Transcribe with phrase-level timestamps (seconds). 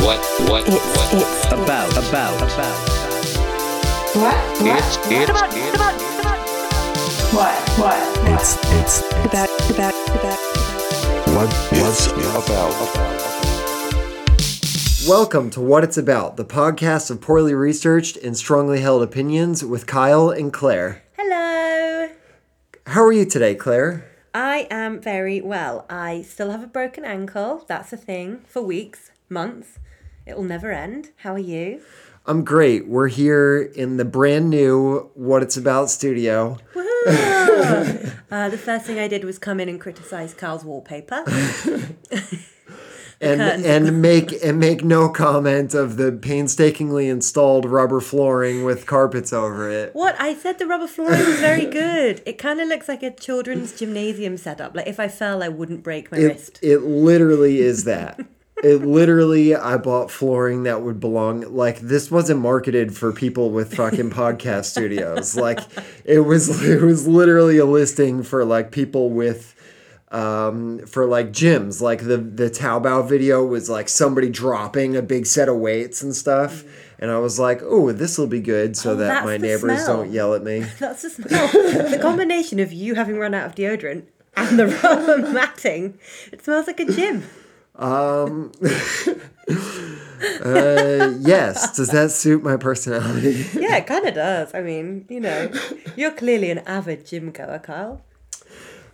[0.00, 0.18] what,
[0.48, 1.12] what, It's, what?
[1.12, 2.76] it's About, about, about.
[4.16, 4.34] What?
[4.62, 5.40] It's, it's, it's,
[7.34, 7.54] What?
[7.78, 8.00] What?
[8.32, 10.38] It's it's about, about, about,
[11.34, 12.72] what what's about.
[15.06, 19.86] Welcome to What It's About, the podcast of poorly researched and strongly held opinions with
[19.86, 21.02] Kyle and Claire.
[21.18, 22.08] Hello.
[22.86, 24.06] How are you today, Claire?
[24.32, 25.84] I am very well.
[25.90, 27.64] I still have a broken ankle.
[27.68, 29.78] That's a thing for weeks, months.
[30.30, 31.10] It will never end.
[31.16, 31.80] How are you?
[32.24, 32.86] I'm great.
[32.86, 36.56] We're here in the brand new What It's About studio.
[38.32, 41.24] Uh, the first thing I did was come in and criticize Carl's wallpaper.
[43.22, 43.66] And curtains.
[43.66, 49.68] and make and make no comment of the painstakingly installed rubber flooring with carpets over
[49.68, 49.94] it.
[49.94, 50.18] What?
[50.18, 52.22] I said the rubber flooring was very good.
[52.24, 54.74] It kind of looks like a children's gymnasium setup.
[54.74, 56.58] Like if I fell, I wouldn't break my It, wrist.
[56.62, 58.20] it literally is that.
[58.62, 61.40] It literally, I bought flooring that would belong.
[61.54, 65.34] Like this wasn't marketed for people with fucking podcast studios.
[65.36, 65.60] Like
[66.04, 69.54] it was, it was literally a listing for like people with,
[70.10, 71.80] um, for like gyms.
[71.80, 76.14] Like the the Taobao video was like somebody dropping a big set of weights and
[76.14, 76.64] stuff.
[76.98, 80.02] And I was like, oh, this will be good so Oh, that my neighbors smell.
[80.02, 80.58] don't yell at me.
[80.78, 81.48] That's the smell.
[81.48, 84.02] the combination of you having run out of deodorant
[84.36, 85.98] and the rubber matting.
[86.30, 87.22] It smells like a gym.
[90.44, 91.74] Uh, yes.
[91.76, 93.46] Does that suit my personality?
[93.54, 94.54] Yeah, it kind of does.
[94.54, 95.50] I mean, you know,
[95.96, 98.02] you're clearly an avid gym goer, Kyle.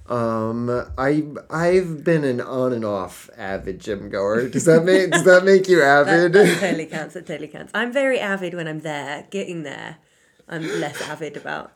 [0.08, 4.48] Um, I I've been an on and off avid gym goer.
[4.48, 6.32] Does that make does that make you That, avid?
[6.34, 7.14] that totally counts.
[7.14, 7.72] That totally counts.
[7.74, 9.26] I'm very avid when I'm there.
[9.30, 9.96] Getting there,
[10.48, 11.72] I'm less avid about.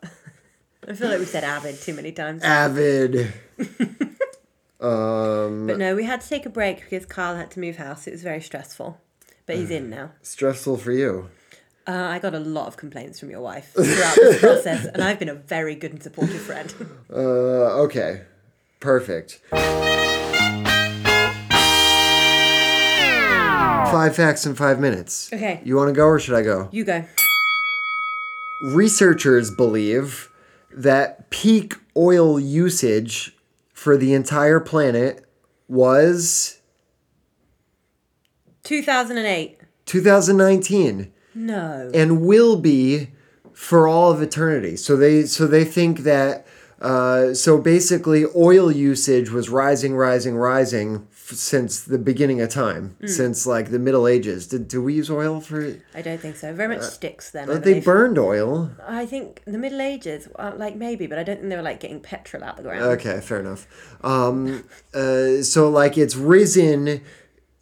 [0.86, 2.42] I feel like we said avid too many times.
[2.44, 3.32] avid.
[4.80, 8.06] Um, But no, we had to take a break because Carl had to move house.
[8.06, 9.00] It was very stressful.
[9.46, 10.12] But he's in now.
[10.22, 11.28] stressful for you.
[11.88, 15.18] Uh, I got a lot of complaints from your wife throughout this process, and I've
[15.18, 16.72] been a very good and supportive friend.
[17.12, 18.22] Uh, okay,
[18.78, 19.40] perfect.
[23.90, 25.32] Five facts in five minutes.
[25.32, 25.60] Okay.
[25.64, 26.68] You want to go or should I go?
[26.70, 27.04] You go.
[28.62, 30.30] Researchers believe
[30.70, 33.34] that peak oil usage
[33.80, 35.24] for the entire planet
[35.66, 36.60] was
[38.64, 39.58] 2008.
[39.86, 41.10] 2019.
[41.34, 41.90] No.
[41.94, 43.08] and will be
[43.54, 44.76] for all of eternity.
[44.76, 46.46] So they so they think that
[46.82, 53.06] uh, so basically oil usage was rising, rising, rising since the beginning of time, Hmm.
[53.06, 54.46] since like the Middle Ages.
[54.46, 55.74] Did do we use oil for?
[55.94, 56.52] I don't think so.
[56.52, 57.48] Very much sticks then.
[57.48, 57.84] Uh, they believe.
[57.84, 58.70] burned oil.
[58.86, 61.80] I think the Middle Ages, uh, like maybe, but I don't think they were like
[61.80, 62.82] getting petrol out of the ground.
[62.84, 63.66] Okay, fair enough.
[64.02, 64.64] Um,
[64.94, 67.00] uh, so like it's risen.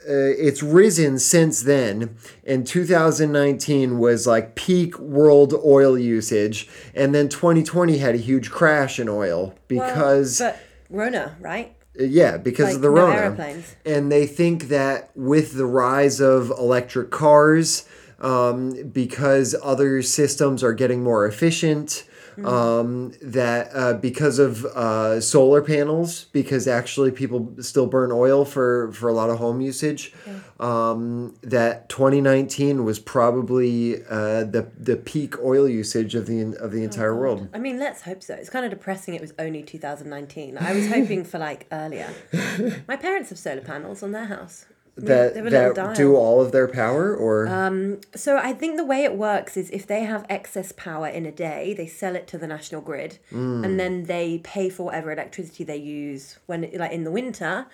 [0.08, 7.28] Uh, it's risen since then, and 2019 was like peak world oil usage, and then
[7.28, 10.56] 2020 had a huge crash in oil Well, because but
[10.88, 11.74] Rona, right?
[11.98, 13.14] Yeah, because like, of the no Rona.
[13.14, 13.76] aeroplanes.
[13.84, 17.86] And they think that with the rise of electric cars,
[18.20, 22.04] um, because other systems are getting more efficient.
[22.44, 28.92] Um, that uh, because of uh, solar panels, because actually people still burn oil for,
[28.92, 30.12] for a lot of home usage,
[30.60, 36.82] um, that 2019 was probably uh, the the peak oil usage of the of the
[36.82, 37.48] entire world.
[37.52, 38.34] I mean, let's hope so.
[38.34, 39.14] It's kind of depressing.
[39.14, 40.58] It was only 2019.
[40.58, 42.12] I was hoping for like earlier.
[42.88, 44.66] My parents have solar panels on their house.
[45.06, 48.84] That they have that do all of their power, or um, So I think the
[48.84, 52.26] way it works is if they have excess power in a day, they sell it
[52.28, 53.18] to the national grid,
[53.64, 57.66] and then they pay for whatever electricity they use when, like in the winter.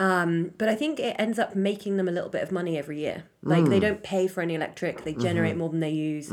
[0.00, 3.00] Um, but I think it ends up making them a little bit of money every
[3.00, 3.24] year.
[3.42, 6.30] Like they don't pay for any electric; they generate more than they use.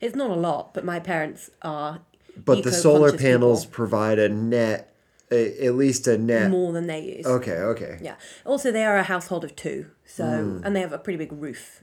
[0.00, 2.00] It's not a lot, but my parents are.
[2.44, 4.87] but the solar panels people, provide a net,
[5.30, 6.50] a, at least a net.
[6.50, 7.26] more than they use.
[7.26, 7.98] Okay, okay.
[8.00, 8.16] Yeah.
[8.46, 10.62] Also, they are a household of two, so Mm.
[10.64, 11.80] and they have a pretty big roof.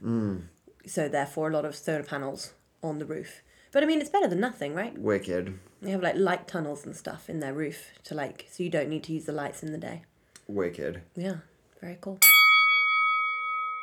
[0.86, 2.52] So therefore, a lot of solar panels
[2.82, 3.42] on the roof.
[3.72, 4.96] But I mean, it's better than nothing, right?
[4.96, 8.70] Wicked, They have like light tunnels and stuff in their roof to like, so you
[8.70, 10.02] don't need to use the lights in the day.
[10.48, 11.02] wicked.
[11.16, 11.38] Yeah,
[11.80, 12.18] very cool.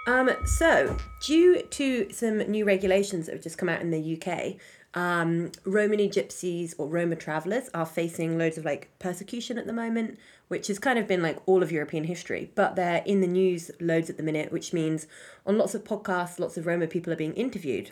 [0.05, 4.55] Um, so due to some new regulations that have just come out in the UK,
[4.93, 10.19] um, Romani gypsies or Roma travelers are facing loads of like persecution at the moment,
[10.47, 12.51] which has kind of been like all of European history.
[12.55, 15.07] But they're in the news loads at the minute, which means
[15.45, 17.91] on lots of podcasts, lots of Roma people are being interviewed.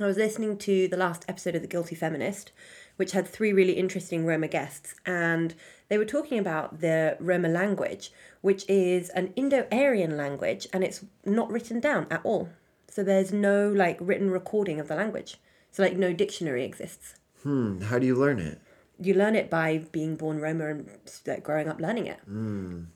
[0.00, 2.52] I was listening to the last episode of The Guilty Feminist,
[2.94, 5.56] which had three really interesting Roma guests, and
[5.88, 11.50] they were talking about the Roma language, which is an Indo-Aryan language, and it's not
[11.50, 12.48] written down at all.
[12.88, 15.36] So there's no like written recording of the language.
[15.78, 17.14] So like no dictionary exists.
[17.44, 18.60] Hmm, how do you learn it?
[19.00, 20.90] You learn it by being born Roma and
[21.24, 22.18] like growing up learning it.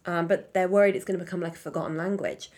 [0.05, 2.51] Um, but they're worried it's going to become like a forgotten language.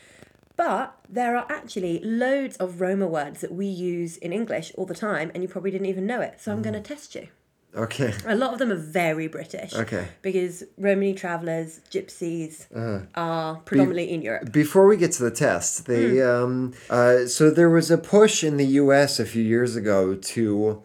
[0.57, 4.95] But there are actually loads of Roma words that we use in English all the
[4.95, 6.41] time, and you probably didn't even know it.
[6.41, 7.29] So I'm going to test you.
[7.77, 8.15] Okay.
[8.27, 9.75] A lot of them are very British.
[9.75, 10.07] Okay.
[10.23, 13.01] Because Romany travellers, gypsies, Uh-huh.
[13.17, 14.53] are predominantly in Europe.
[14.53, 16.29] Before we get to the test, they Hmm.
[16.29, 19.19] um, uh, so there was a push in the U.S.
[19.19, 20.83] a few years ago to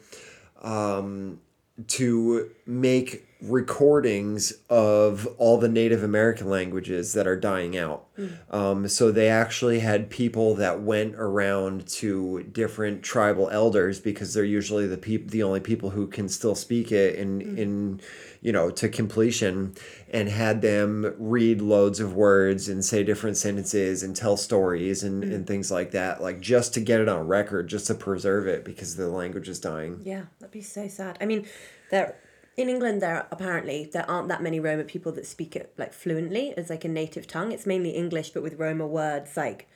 [0.64, 1.40] um,
[1.88, 8.06] to make recordings of all the Native American languages that are dying out.
[8.18, 8.28] Hmm.
[8.50, 14.44] Um, so they actually had people that went around to different tribal elders because they're
[14.44, 17.58] usually the peop- the only people who can still speak it in hmm.
[17.58, 18.02] in
[18.42, 19.74] you know to completion
[20.12, 25.24] and had them read loads of words and say different sentences and tell stories and,
[25.24, 25.32] hmm.
[25.32, 28.66] and things like that like just to get it on record just to preserve it
[28.66, 31.18] because the language is dying Yeah, that'd be so sad.
[31.22, 31.48] I mean,
[31.92, 32.16] there
[32.60, 36.54] in England there apparently there aren't that many Roma people that speak it like fluently
[36.58, 37.52] as like a native tongue.
[37.54, 39.68] It's mainly English but with Roma words like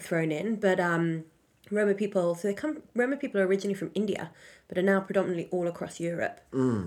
[0.00, 0.56] thrown in.
[0.56, 1.24] But um
[1.70, 4.30] Roma people so they come Roma people are originally from India
[4.68, 6.40] but are now predominantly all across Europe.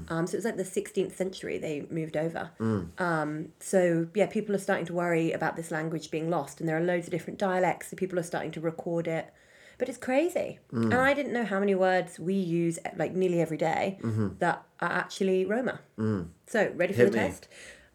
[0.09, 2.51] Um so it's like the 16th century they moved over.
[2.97, 3.79] Um so
[4.13, 7.07] yeah, people are starting to worry about this language being lost and there are loads
[7.07, 9.33] of different dialects so people are starting to record it.
[9.79, 10.59] But it's crazy.
[10.71, 10.99] And mm.
[10.99, 14.29] I didn't know how many words we use like nearly every day mm-hmm.
[14.39, 15.79] that are actually Roma.
[15.97, 16.27] Mm.
[16.47, 17.23] So, ready for Hit the me.
[17.23, 17.47] test?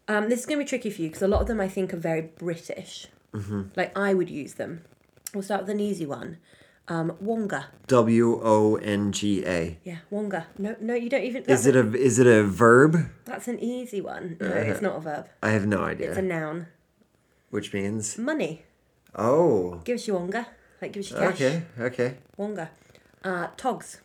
[0.07, 1.67] Um, this is going to be tricky for you because a lot of them I
[1.69, 3.07] think are very British.
[3.33, 3.61] Mm-hmm.
[3.75, 4.83] Like, I would use them.
[5.33, 6.37] We'll start with an easy one.
[6.87, 7.67] Um, Wonga.
[7.87, 10.47] w-o-n-g-a Yeah, Wonga.
[10.57, 11.43] No, no, you don't even.
[11.43, 14.37] is it a is it a verb That's an easy one.
[14.39, 14.59] No, uh-huh.
[14.59, 15.29] it's not a verb.
[15.41, 16.09] i have no idea.
[16.09, 16.67] It's a noun.
[17.49, 18.65] which means Money.
[19.15, 20.47] oh Give us your Wonga.
[20.81, 21.33] Like, give us your cash.
[21.35, 22.69] okay okay Wonga.
[23.23, 24.01] Uh, togs.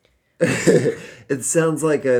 [0.40, 2.18] it sounds like a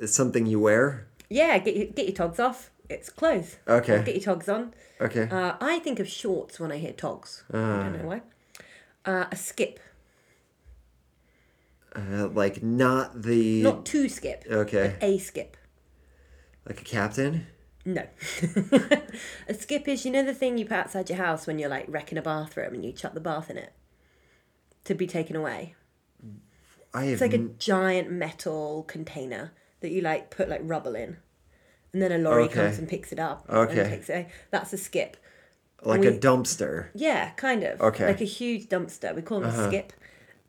[0.00, 2.70] uh something you wear Yeah, get your, get your togs off.
[2.88, 3.56] It's clothes.
[3.68, 4.02] Okay.
[4.04, 4.72] Get your togs on.
[5.00, 7.44] okay Uh, I think of shorts when I hear togs.
[7.52, 8.22] I don't know why.
[9.04, 9.78] Uh, a skip.
[11.94, 14.44] uh, like not the Not two skip.
[14.50, 15.56] okay A skip.
[16.66, 17.46] like a captain
[17.86, 18.02] No.
[19.48, 21.86] a skip is, you know, the thing you put outside your house when you're like
[21.88, 23.72] wrecking a bathroom and you chuck the bath in it
[24.84, 25.74] to be taken away.
[26.92, 31.16] i It's like a n- giant metal container that you like put like rubble in.
[31.92, 32.54] And then a lorry Okay.
[32.54, 33.46] comes and picks it up.
[33.48, 33.80] Okay.
[33.80, 34.28] And takes it.
[34.50, 35.16] That's a skip.
[35.82, 37.80] like we- a dumpster Yeah, kind of.
[37.80, 38.04] Okay.
[38.04, 38.12] Uh-huh.
[38.12, 39.14] Like a huge dumpster.
[39.14, 39.92] We call them a skip.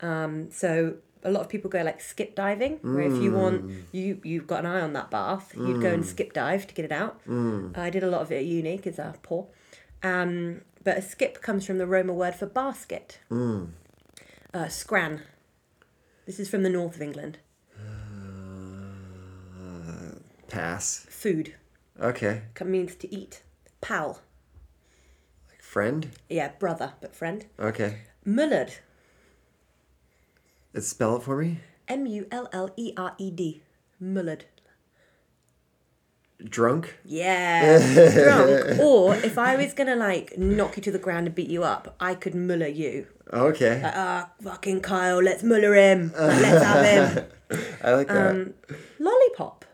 [0.00, 3.82] Um, so a lot of people go like skip diving, where if you want Mm.
[3.92, 6.84] you you've got an eye on that bath, you'd go and skip dive to get
[6.84, 7.20] it out.
[7.26, 7.76] Mm.
[7.76, 9.46] I did a lot of it at uni because I'm poor.
[10.02, 13.18] Um, but a skip comes from the Roma word for basket.
[13.30, 13.70] Mm.
[14.54, 15.22] Uh, scran.
[16.26, 17.38] This is from the north of England.
[20.48, 21.54] pass Food
[22.00, 23.42] okay means to eat.
[23.80, 24.20] Pal.
[25.50, 27.44] like friend Yeah, brother, but friend.
[27.60, 28.78] okay Mullered.
[30.78, 31.58] Let's spell it for me
[31.88, 33.62] M U L L E R E D.
[34.00, 34.42] Mullered.
[36.44, 37.78] drunk Yeah,
[38.14, 38.78] drunk.
[38.78, 41.96] Or if I was gonna like knock you to the ground and beat you up,
[41.98, 43.08] I could muller you.
[43.32, 46.12] okay Ah, fucking Kyle, let's muller him.
[46.16, 47.24] Like, let's have him.
[47.82, 48.54] i like that Um,
[49.00, 49.64] lollipop.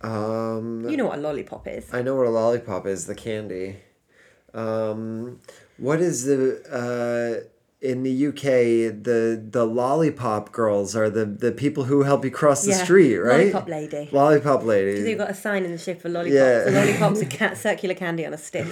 [0.00, 1.92] um You know what a lollipop is?
[1.92, 3.76] I know what a lollipop is, the candy.
[4.54, 5.40] Um,
[5.76, 6.40] what is the
[6.72, 8.42] uh, in the UK
[9.04, 13.16] the the lollipop girls are the the people who help you cross the Yeah, street,
[13.18, 13.38] right?
[13.52, 14.08] lollipop lady.
[14.10, 14.90] Lollipop lady.
[14.92, 16.34] Because they've got a sign in the shape of lollipops.
[16.34, 16.64] Yeah.
[16.64, 18.66] The lollipop's a ca- circular candy on a stick.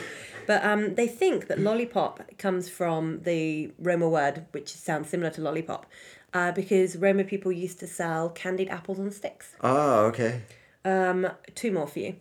[0.47, 5.41] But um, they think that lollipop comes from the Roma word, which sounds similar to
[5.41, 5.87] lollipop,
[6.35, 9.55] uh, because Roma people used to sell candied apples on sticks.
[9.61, 10.43] Oh, okay.
[10.85, 12.17] Um, two more for you.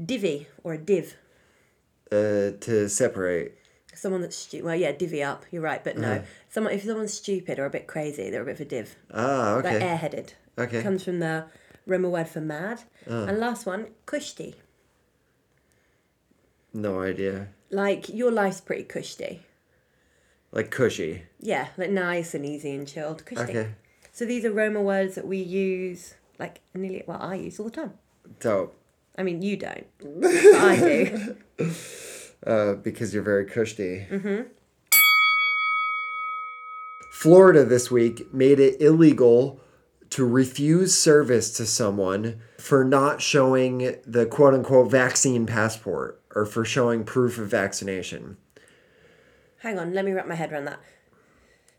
[0.00, 1.16] Divvy or a div.
[2.12, 3.54] Uh, to separate.
[3.96, 4.64] Someone that's stupid.
[4.66, 5.44] Well, yeah, divvy up.
[5.50, 6.16] You're right, but Uh-huh.
[6.16, 6.22] no.
[6.50, 8.94] Someone if someone's stupid or a bit crazy, they're a bit of a div.
[9.12, 9.80] Ah, Like okay.
[9.86, 10.28] airheaded.
[10.58, 10.82] Okay.
[10.82, 11.46] Comes from the
[11.86, 12.82] Roma word for mad.
[13.10, 13.24] Uh.
[13.24, 14.54] And last one, kushti.
[16.74, 17.48] No idea.
[17.70, 19.40] Like your life's pretty kushti.
[20.52, 21.22] Like cushy.
[21.40, 23.24] Yeah, like nice and easy and chilled.
[23.24, 23.48] Kushti.
[23.48, 23.68] Okay.
[24.12, 27.72] So these are Roma words that we use, like nearly, well, I use all the
[27.72, 27.94] time.
[28.40, 28.74] Dope.
[29.18, 29.86] I mean, you don't,
[30.20, 31.36] but I do.
[32.44, 34.06] Uh, because you're very cushy.
[34.10, 34.42] Mm-hmm.
[37.12, 39.58] Florida this week made it illegal
[40.10, 46.64] to refuse service to someone for not showing the quote unquote vaccine passport or for
[46.64, 48.36] showing proof of vaccination.
[49.60, 50.80] Hang on, let me wrap my head around that.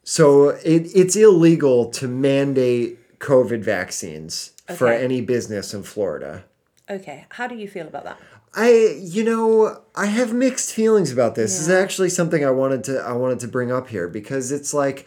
[0.04, 6.46] So it, it's illegal to mandate COVID vaccines for any business in Florida.
[6.90, 8.20] Okay, how do you feel about that?
[8.54, 11.54] I you know I have mixed feelings about this.
[11.54, 14.74] This is actually something I wanted to I wanted to bring up here because it's
[14.74, 15.06] like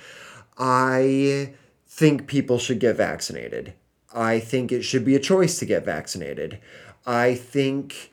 [0.59, 1.55] I
[1.87, 3.75] think people should get vaccinated.
[4.13, 6.61] I think it should be a choice to get vaccinated.
[7.07, 8.11] I think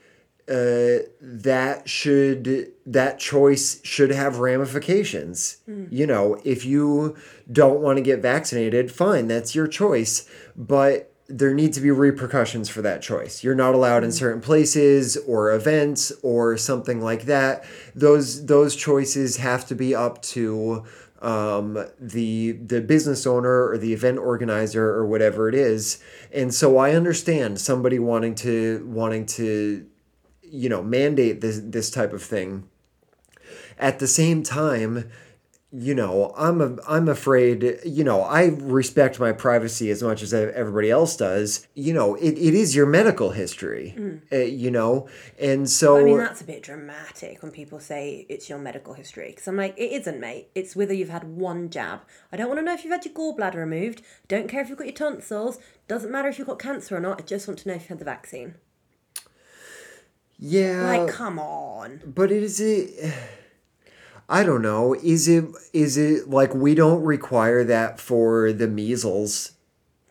[0.50, 5.58] uh, that should that choice should have ramifications.
[5.92, 7.18] You know, if you
[7.52, 12.70] don't want to get vaccinated, fine, that's your choice, but there need to be repercussions
[12.70, 13.44] for that choice.
[13.44, 17.66] You're not allowed in certain places or events or something like that.
[17.94, 20.86] Those those choices have to be up to
[21.22, 26.02] um, the the business owner or the event organizer or whatever it is.
[26.32, 29.86] And so I understand somebody wanting to wanting to
[30.44, 32.70] you know mandate this this type of thing
[33.78, 35.10] at the same time
[35.72, 40.34] you know i'm a, i'm afraid you know i respect my privacy as much as
[40.34, 43.94] everybody else does you know it, it is your medical history
[44.32, 48.50] uh, you know and so I mean, that's a bit dramatic when people say it's
[48.50, 49.28] your medical history.
[49.30, 50.50] Because I'm like, it isn't, mate.
[50.56, 52.02] It's whether you've had one jab.
[52.32, 54.02] I don't want to know if you've had your gallbladder removed.
[54.28, 55.60] Don't care if you've got your tonsils.
[55.88, 57.22] Doesn't matter if you've got cancer or not.
[57.22, 58.56] I just want to know if you've had the vaccine.
[60.40, 62.02] yeah Like, come on.
[62.06, 63.14] but is it
[64.30, 69.54] i don't know is it is it like we don't require that for the measles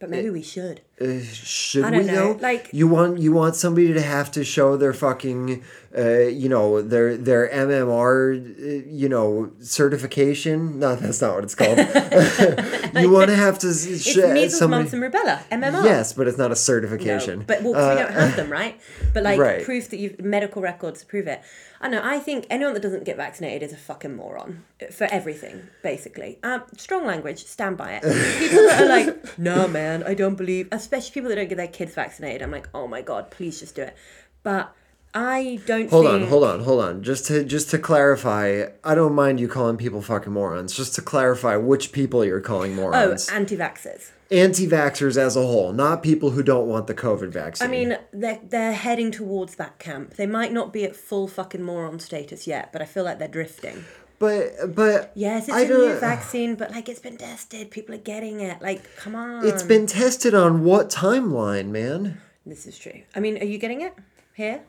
[0.00, 0.82] But maybe we should.
[0.98, 2.38] Uh, should I don't we know, though?
[2.40, 5.62] like- you want you want somebody to have to show their fucking,
[5.96, 10.78] uh, you know, their their MMR, uh, you know, certification.
[10.78, 11.76] No, that's not what it's called.
[13.02, 14.84] you want to have to s- It's sh- measles, somebody.
[14.84, 15.42] mumps, and rubella.
[15.50, 15.84] MMR.
[15.84, 17.44] Yes, but it's not a No, certification.
[17.46, 18.80] but well, we don't have them, right?
[19.12, 19.62] But like Right.
[19.64, 21.40] proof that you've medical records to prove it.
[21.78, 22.00] I know.
[22.02, 26.38] I think anyone that doesn't get vaccinated is a fucking moron for everything, basically.
[26.42, 28.02] Um, strong language, stand by it.
[28.02, 30.68] People that are like, no, man, I don't believe.
[30.86, 32.42] Especially people that don't get their kids vaccinated.
[32.42, 33.96] I'm like, oh my god, please just do it.
[34.44, 34.72] But
[35.12, 35.90] I don't.
[35.90, 36.22] Hold think...
[36.22, 37.02] on, hold on, hold on.
[37.02, 40.76] Just to just to clarify, I don't mind you calling people fucking morons.
[40.76, 43.28] Just to clarify which people you're calling oh, morons?
[43.28, 44.10] Oh, anti-vaxxers.
[44.30, 47.66] Anti-vaxxers as a whole, not people who don't want the COVID vaccine.
[47.66, 50.14] I mean, they're they're heading towards that camp.
[50.14, 53.26] They might not be at full fucking moron status yet, but I feel like they're
[53.26, 53.84] drifting.
[54.18, 57.70] But but Yes, it's I a new vaccine, but like it's been tested.
[57.70, 58.60] People are getting it.
[58.62, 59.46] Like, come on.
[59.46, 62.20] It's been tested on what timeline, man?
[62.44, 63.02] This is true.
[63.14, 63.94] I mean, are you getting it
[64.34, 64.62] here?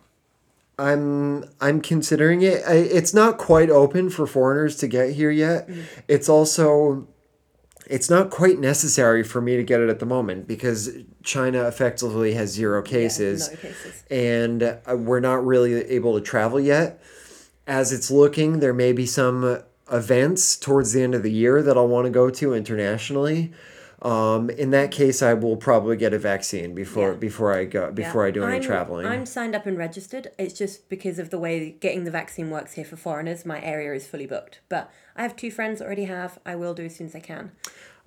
[0.80, 2.64] I'm I'm considering it.
[2.68, 5.68] I, it's not quite open for foreigners to get here yet.
[5.68, 5.84] Mm.
[6.08, 7.08] It's also
[7.90, 10.90] it's not quite necessary for me to get it at the moment because
[11.24, 13.50] China effectively has zero cases.
[13.50, 14.04] no cases.
[14.12, 17.02] And uh, we're not really able to travel yet.
[17.68, 21.78] As it's looking, there may be some events towards the end of the year that
[21.78, 23.52] I'll want to go to internationally.
[24.02, 27.18] Um, in that case, I will probably get a vaccine before Yeah.
[27.18, 29.08] before I go before I do any I'm, traveling.
[29.08, 30.30] I'm signed up and registered.
[30.38, 33.44] It's just because of the way getting the vaccine works here for foreigners.
[33.44, 36.38] My area is fully booked, but I have two friends already have.
[36.46, 37.52] I will do as soon as I can.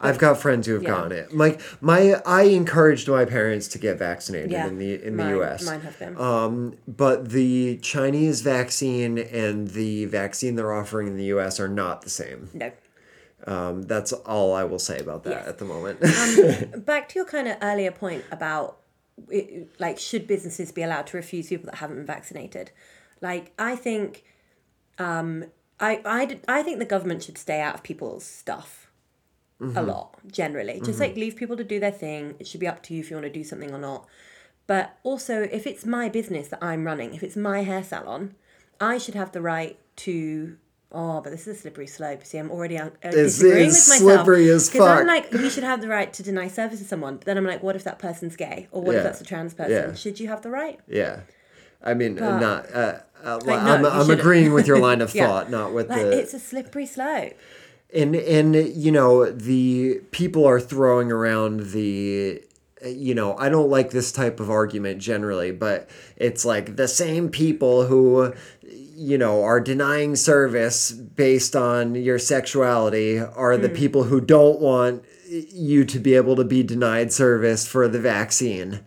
[0.01, 0.89] I've got friends who have Yeah.
[0.89, 1.37] gotten it.
[1.37, 5.33] Like my, I encouraged my parents to get vaccinated Yeah, in the in mine, the
[5.39, 5.67] U.S.
[5.67, 6.17] Mine have been.
[6.19, 11.61] Um, but the Chinese vaccine and the vaccine they're offering in the U.S.
[11.61, 12.49] are not the same.
[12.55, 12.73] no.
[13.47, 15.49] Um, that's all I will say about that Yes.
[15.49, 16.01] at the moment.
[16.87, 18.77] Back to your kind of earlier point about
[19.31, 22.71] it, like should businesses be allowed to refuse people that haven't been vaccinated?
[23.23, 24.25] Like I think,
[24.99, 25.47] um,
[25.81, 25.97] I
[26.63, 28.90] think the government should stay out of people's stuff.
[29.77, 32.35] A lot generally, just like leave people to do their thing.
[32.39, 34.07] It should be up to you if you want to do something or not.
[34.67, 38.37] But also, if it's my business that I'm running, if it's my hair salon,
[38.81, 40.57] I should have the right to.
[40.93, 42.25] Oh, but this is a slippery slope.
[42.25, 43.99] See, I'm already uh, disagreeing with myself.
[44.01, 47.17] slippery as Because I'm like, you should have the right to deny service to someone.
[47.17, 48.67] But then I'm like, what if that person's gay?
[48.73, 48.99] Or what Yeah.
[48.99, 49.73] if that's a trans person?
[49.91, 49.95] Yeah.
[49.95, 50.81] Should you have the right?
[50.89, 51.21] yeah,
[51.83, 52.73] I mean, not.
[52.75, 55.27] Uh, uh, no, I'm, I'm agreeing with your line of Yeah.
[55.27, 56.19] thought, not with Like, the.
[56.19, 57.35] it's a slippery slope.
[57.95, 62.43] And and you know the people are throwing around the
[62.87, 67.29] you know i don't like this type of argument generally but it's like the same
[67.29, 68.33] people who
[69.01, 75.03] you know are denying service based on your sexuality are the people who don't want
[75.31, 78.81] you to be able to be denied service for the vaccine.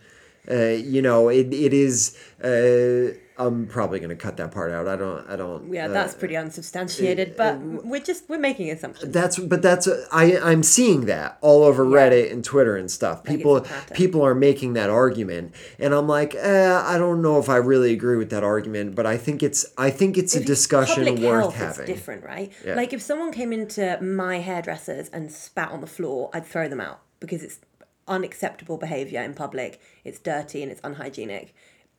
[0.49, 4.87] Uh, you know it, it is uh, I'm probably gonna cut that part out.
[4.87, 5.27] I don't.
[5.27, 5.73] I don't.
[5.73, 9.11] Yeah, uh, that's pretty unsubstantiated, but we're just we're making assumptions.
[9.11, 13.23] That's but that's I I'm seeing that all over Reddit and Twitter and stuff.
[13.23, 17.57] People people are making that argument, and I'm like, eh, I don't know if I
[17.57, 21.05] really agree with that argument, but I think it's I think it's a If discussion
[21.05, 21.83] public worth health having.
[21.83, 22.51] Is different, right?
[22.63, 22.75] Yeah.
[22.75, 26.81] Like if someone came into my hairdressers and spat on the floor, I'd throw them
[26.81, 27.59] out because it's
[28.07, 29.79] unacceptable behavior in public.
[30.03, 31.55] It's dirty and it's unhygienic.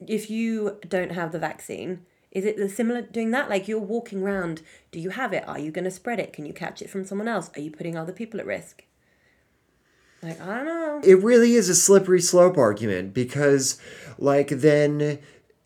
[0.07, 3.49] If you don't have the vaccine, is it the similar doing that?
[3.49, 5.47] Like you're walking around, do you have it?
[5.47, 6.33] Are you going to spread it?
[6.33, 7.51] Can you catch it from someone else?
[7.57, 8.85] Are you putting other people at risk?
[10.23, 11.01] Like I don't know.
[11.05, 13.79] it really is a slippery slope argument because
[14.19, 15.19] like then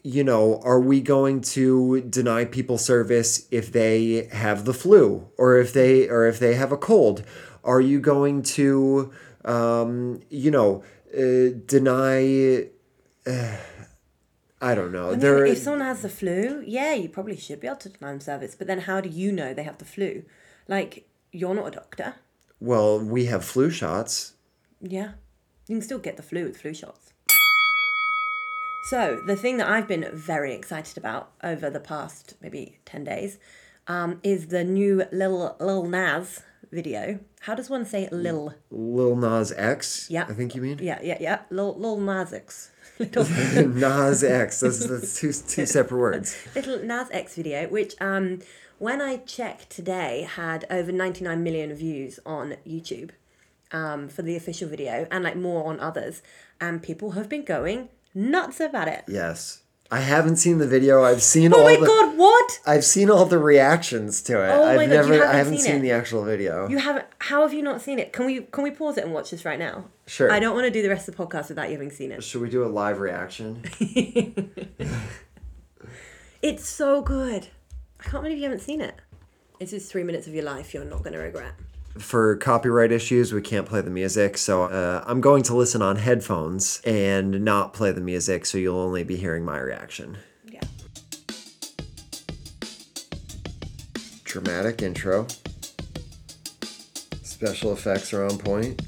[0.02, 5.58] you know are we going to deny people service if they have the flu or
[5.58, 7.22] if they or if they have a cold
[7.62, 9.12] are you going to
[9.44, 10.82] um you know
[11.16, 12.64] uh, deny
[13.26, 13.56] uh,
[14.60, 17.60] i don't know I mean, there if someone has the flu, yeah, you probably should
[17.60, 18.54] be able to deny them service.
[18.56, 20.24] But then, how do you know they have the flu?
[20.66, 22.14] Like, you're not a doctor.
[22.60, 24.34] well we have flu shots
[24.80, 25.10] Yeah,
[25.68, 27.12] you can still get the flu with flu shots.
[28.90, 33.38] So the thing that I've been very excited about over the past maybe ten days
[33.86, 36.40] um, is the new Lil Lil Nas
[36.72, 37.18] video.
[37.40, 38.54] How does one say Lil?
[38.70, 40.26] lil nas x Yeah.
[40.28, 41.38] i think you mean Yeah, yeah, yeah.
[41.50, 42.70] Lil Lil Nas X.
[42.98, 43.24] Little
[43.68, 48.40] nas x that's, that's two, two separate words little Nas X video, which um,
[48.78, 53.10] when I checked today had over 99 million views on YouTube
[53.72, 56.22] um, for the official video and like more on others.
[56.60, 59.04] And people have been going nuts about it.
[59.08, 59.62] Yes.
[59.90, 61.02] I haven't seen the video.
[61.02, 62.60] I've seen Oh all my the god, what?
[62.66, 64.50] I've seen all the reactions to it.
[64.50, 66.68] Oh my I've God, you never haven't I haven't seen seen, the actual video.
[66.68, 68.12] You haven't how have you not seen it?
[68.12, 69.86] Can we can we pause it and watch this right now?
[70.06, 70.30] Sure.
[70.30, 72.22] I don't want to do the rest of the podcast without you having seen it.
[72.22, 73.62] Should we do a live reaction?
[76.40, 77.48] It's so good.
[77.98, 78.94] I can't believe you haven't seen it.
[79.58, 81.54] This is three minutes of your life you're not gonna regret.
[81.96, 85.96] For copyright issues, we can't play the music, so uh, I'm going to listen on
[85.96, 90.18] headphones and not play the music, so you'll only be hearing my reaction.
[90.46, 90.60] Yeah.
[94.24, 95.26] Dramatic intro.
[97.22, 98.82] Special effects are on point.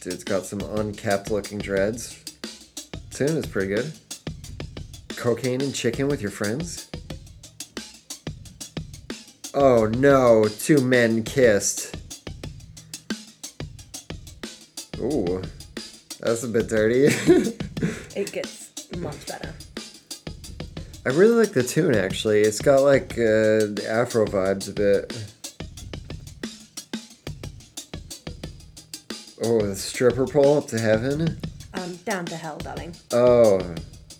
[0.00, 2.22] Dude's got some unkept looking dreads.
[3.10, 3.92] Tune is pretty good.
[5.16, 6.90] Cocaine and chicken with your friends?
[9.52, 11.95] Oh no, two men kissed.
[15.12, 15.42] Ooh,
[16.20, 17.08] that's a bit dirty.
[18.16, 19.52] It gets much better.
[21.04, 22.40] I really like the tune actually.
[22.40, 25.12] It's got like uh, Afro vibes a bit.
[29.44, 31.38] Oh, the stripper pole up to heaven.
[31.74, 32.96] Um, down to hell, darling.
[33.12, 33.60] Oh,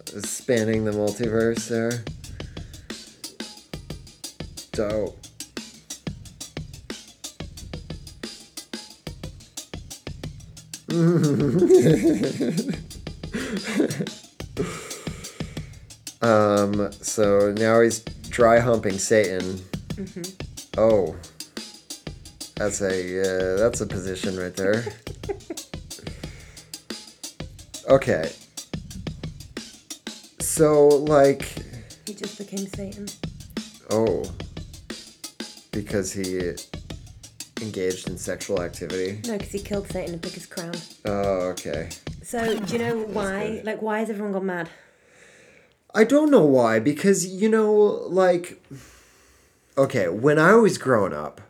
[0.04, 2.04] spanning the multiverse there.
[4.72, 5.25] Dope.
[16.22, 16.90] um.
[16.92, 19.60] So now he's dry humping Satan.
[20.78, 21.14] Oh,
[22.56, 24.84] that's a uh, that's a position right there.
[27.88, 28.30] okay.
[30.40, 31.42] So like,
[32.06, 33.06] He just became Satan.
[33.90, 34.22] oh,
[35.72, 36.52] because he
[37.66, 39.20] engaged in sexual activity.
[39.26, 40.74] No, because he killed Satan and took his crown.
[41.04, 41.90] Oh, okay.
[42.22, 43.60] So, do you know why?
[43.64, 44.70] Like, why has everyone gone mad?
[45.94, 47.74] I don't know why, because, you know,
[48.08, 48.62] like,
[49.76, 51.40] okay, when I was growing up,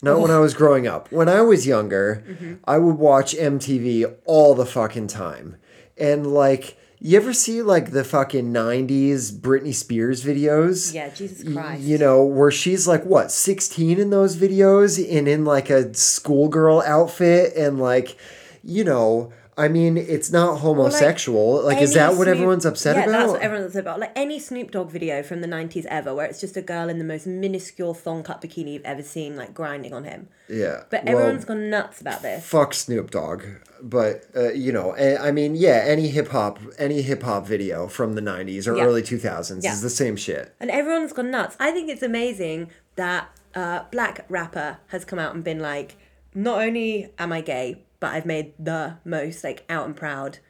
[0.00, 2.54] not when I was growing up, when I was younger, mm-hmm.
[2.64, 5.56] I would watch MTV all the fucking time.
[5.96, 6.76] And, like,
[7.10, 10.94] you ever see, like, the fucking 90s Britney Spears videos?
[10.94, 11.82] Yeah, Jesus Christ.
[11.82, 16.82] You know, where she's like, what, 16 in those videos and in like a schoolgirl
[16.82, 18.16] outfit and like,
[18.62, 21.62] you know, I mean, it's not homosexual.
[21.62, 23.12] like, is that what Snoop- everyone's upset yeah, about?
[23.12, 24.00] that's what everyone's upset about.
[24.00, 26.98] Like any Snoop Dogg video from the '90s ever, where it's just a girl in
[26.98, 30.28] the most minuscule thong cut bikini you've ever seen, like grinding on him.
[30.48, 30.84] yeah.
[30.90, 32.44] But well, everyone's gone nuts about this.
[32.46, 33.42] fuck Snoop Dogg.
[33.82, 38.14] But uh, you know, I mean, yeah, any hip hop, any hip hop video from
[38.14, 38.84] the '90s or Yeah.
[38.84, 39.72] early 2000s Yeah.
[39.72, 40.54] is the same shit.
[40.60, 41.56] And everyone's gone nuts.
[41.60, 45.96] I think it's amazing that a black rapper has come out and been like,
[46.34, 50.40] not only am I gay, but I've made the most like out and proud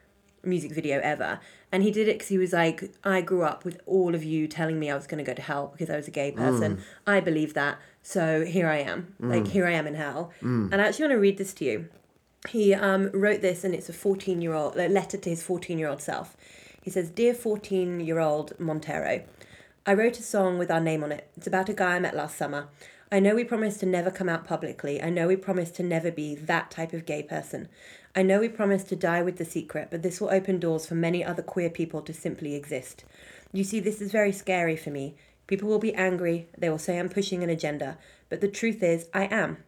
[0.43, 1.39] music video ever.
[1.71, 4.49] And he did it because he was like, I grew up with all of you
[4.49, 6.79] telling me I was going to go to hell because I was a gay person.
[6.79, 6.83] Mm.
[7.07, 7.79] I believe that.
[8.03, 9.15] So here I am.
[9.21, 9.29] Mm.
[9.29, 10.33] Like, here I am in hell.
[10.41, 10.73] Mm.
[10.73, 11.91] And I actually want to read this to you.
[12.49, 15.89] He um, wrote this, and it's a 14 year old letter to his 14 year
[15.89, 16.39] old self.
[16.83, 19.25] He says, Dear 14 year old Montero,
[19.85, 21.29] I wrote a song with our name on it.
[21.37, 22.69] It's about a guy I met last summer.
[23.13, 25.03] I know we promised to never come out publicly.
[25.03, 27.69] I know we promised to never be that type of gay person.
[28.17, 30.95] I know we promised to die with the secret, but this will open doors for
[30.95, 33.05] many other queer people to simply exist.
[33.53, 35.15] You see, this is very scary for me.
[35.47, 37.99] People will be angry, they will say I'm pushing an agenda,
[38.31, 39.59] but the truth is, I am.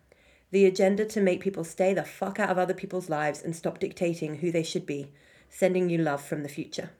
[0.50, 3.78] The agenda to make people stay the fuck out of other people's lives and stop
[3.78, 5.12] dictating who they should be.
[5.50, 6.92] Sending you love from the future.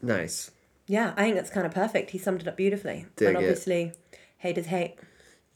[0.00, 0.52] Nice.
[0.86, 2.10] Yeah, I think that's kind of perfect.
[2.10, 3.06] He summed it up beautifully.
[3.16, 3.40] Dig and it.
[3.40, 3.92] obviously,
[4.38, 4.94] haters hate.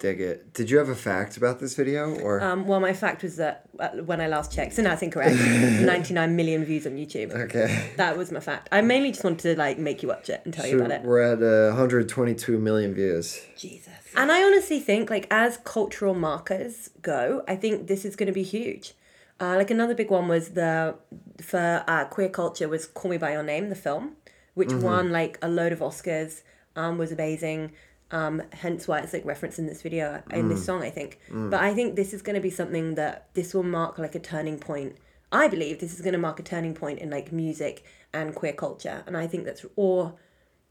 [0.00, 0.54] Dig it.
[0.54, 2.40] Did you have a fact about this video or?
[2.40, 5.36] Um, well, my fact was that uh, when I last checked, so now it's incorrect.
[5.36, 7.34] 99 million views on YouTube.
[7.34, 7.92] okay.
[7.96, 8.70] That was my fact.
[8.72, 11.02] I mainly just wanted to like make you watch it and tell you about it.
[11.02, 13.40] we're at uh, 122 million views.
[13.58, 13.92] Jesus.
[14.16, 18.32] And I honestly think, like, as cultural markers go, I think this is going to
[18.32, 18.94] be huge.
[19.38, 20.96] Uh, like another big one was the
[21.42, 24.16] for uh, queer culture was Call Me by Your Name, the film,
[24.54, 26.42] which won like a load of Oscars.
[26.76, 27.72] Um, was amazing.
[28.12, 30.66] Um, hence why it's like referenced in this video uh, in this mm.
[30.66, 31.20] song, I think.
[31.30, 31.50] Mm.
[31.50, 34.18] But I think this is going to be something that this will mark like a
[34.18, 34.96] turning point.
[35.30, 38.52] I believe this is going to mark a turning point in like music and queer
[38.52, 40.14] culture, and I think that's or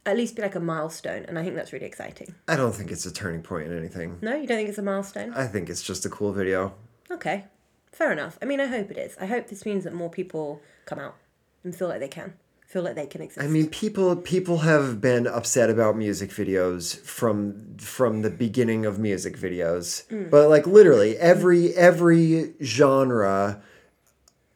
[0.06, 2.36] at least be like a milestone, and I think that's really exciting.
[2.48, 4.18] I don't think it's a turning point in anything.
[4.22, 5.34] No, you don't think it's a milestone?
[5.34, 6.74] I think it's just a cool video.
[7.12, 7.46] Okay,
[7.92, 8.38] fair enough.
[8.42, 9.16] I mean, I hope it is.
[9.20, 11.16] I hope this means that more people come out
[11.64, 12.34] and feel like they can,
[12.70, 13.44] feel like they can exist.
[13.44, 19.00] I mean, people people have been upset about music videos from from the beginning of
[19.00, 20.08] music videos.
[20.08, 20.30] Mm.
[20.30, 23.62] But like literally every every genre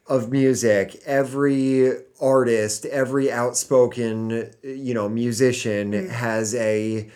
[0.07, 6.09] of music, every artist, every outspoken, you know, musician mm.
[6.09, 7.09] has a,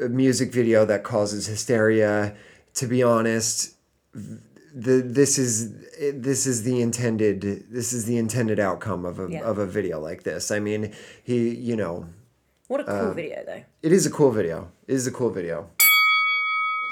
[0.00, 2.34] a music video that causes hysteria.
[2.76, 3.74] To be honest,
[4.74, 5.72] the this is
[6.14, 9.42] this is the intended this is the intended outcome of a Yeah.
[9.42, 10.50] of a video like this.
[10.50, 12.06] I mean, he you know,
[12.68, 13.62] what a cool uh, video, though.
[13.82, 14.70] it is a cool video.
[14.86, 15.68] It is a cool video.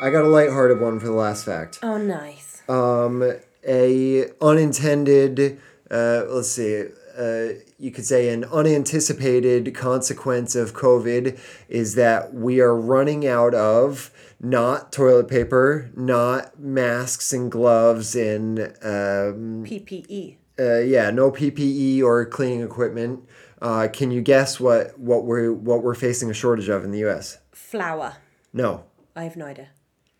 [0.02, 1.78] I got a lighthearted one for the last fact.
[1.82, 2.62] Oh, nice.
[2.68, 3.22] Um,
[3.66, 6.84] a unintended, uh, let's see,
[7.16, 13.54] uh, you could say an unanticipated consequence of COVID is that we are running out
[13.54, 20.36] of not toilet paper, not masks and gloves and um, PPE.
[20.58, 23.24] uh, yeah, no PPE or cleaning equipment.
[23.60, 27.00] Uh, can you guess what what we're what we're facing a shortage of in the
[27.00, 27.38] U.S.?
[27.52, 28.14] Flour.
[28.52, 29.68] No, I have no idea.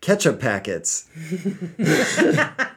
[0.01, 1.07] ketchup packets.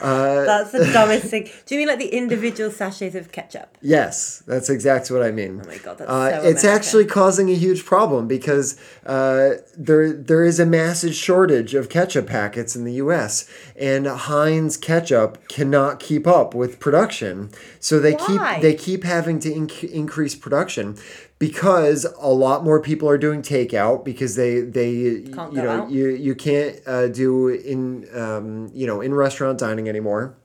[0.00, 1.48] That's the dumbest thing.
[1.66, 3.76] Do you mean like the individual sachets of ketchup?
[3.82, 5.60] Yes, that's exactly what I mean.
[5.64, 6.68] Oh my God, that's uh, so It's American.
[6.70, 12.26] actually causing a huge problem because uh, there there is a massive shortage of ketchup
[12.26, 13.48] packets in the U.S.
[13.76, 18.54] and Heinz ketchup cannot keep up with production, so they Why?
[18.54, 20.96] keep they keep having to inc- increase production
[21.40, 25.90] because a lot more people are doing takeout because they they Can't you know out.
[25.90, 30.36] you you can't uh, do in um, you know in restaurant dining anymore.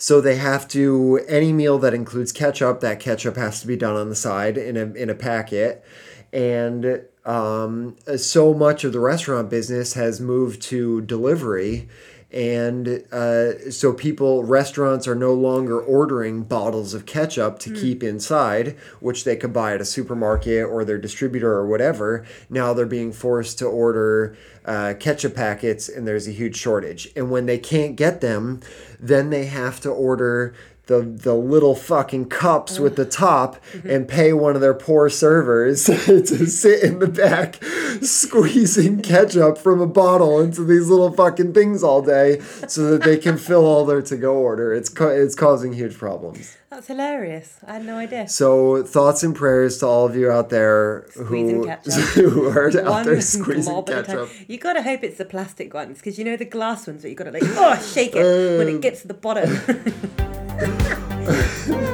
[0.00, 3.96] So they have to any meal that includes ketchup, that ketchup has to be done
[3.96, 5.84] on the side in a in a packet,
[6.32, 11.88] and um, so much of the restaurant business has moved to delivery,
[12.30, 18.76] and uh, so people restaurants are no longer ordering bottles of ketchup to keep inside,
[19.00, 22.26] which they could buy at a supermarket or their distributor or whatever.
[22.50, 24.36] Now they're being forced to order
[24.66, 27.10] uh, ketchup packets, and there's a huge shortage.
[27.16, 28.60] And when they can't get them,
[29.00, 30.54] then they have to order
[30.88, 35.84] the the little fucking cups with the top and pay one of their poor servers
[35.84, 37.62] to sit in the back
[38.02, 43.16] squeezing ketchup from a bottle into these little fucking things all day so that they
[43.16, 44.72] can fill all their to go order.
[44.72, 46.56] It's ca- it's causing huge problems.
[46.70, 47.58] That's hilarious.
[47.66, 48.28] I had no idea.
[48.28, 51.62] So thoughts and prayers to all of you out there Squeezing
[52.14, 54.30] who who are out One there squeezing ketchup.
[54.46, 57.16] You gotta hope it's the plastic ones because you know the glass ones where you
[57.16, 58.78] gotta like oh shake it when it uh.
[58.78, 59.48] gets to the bottom.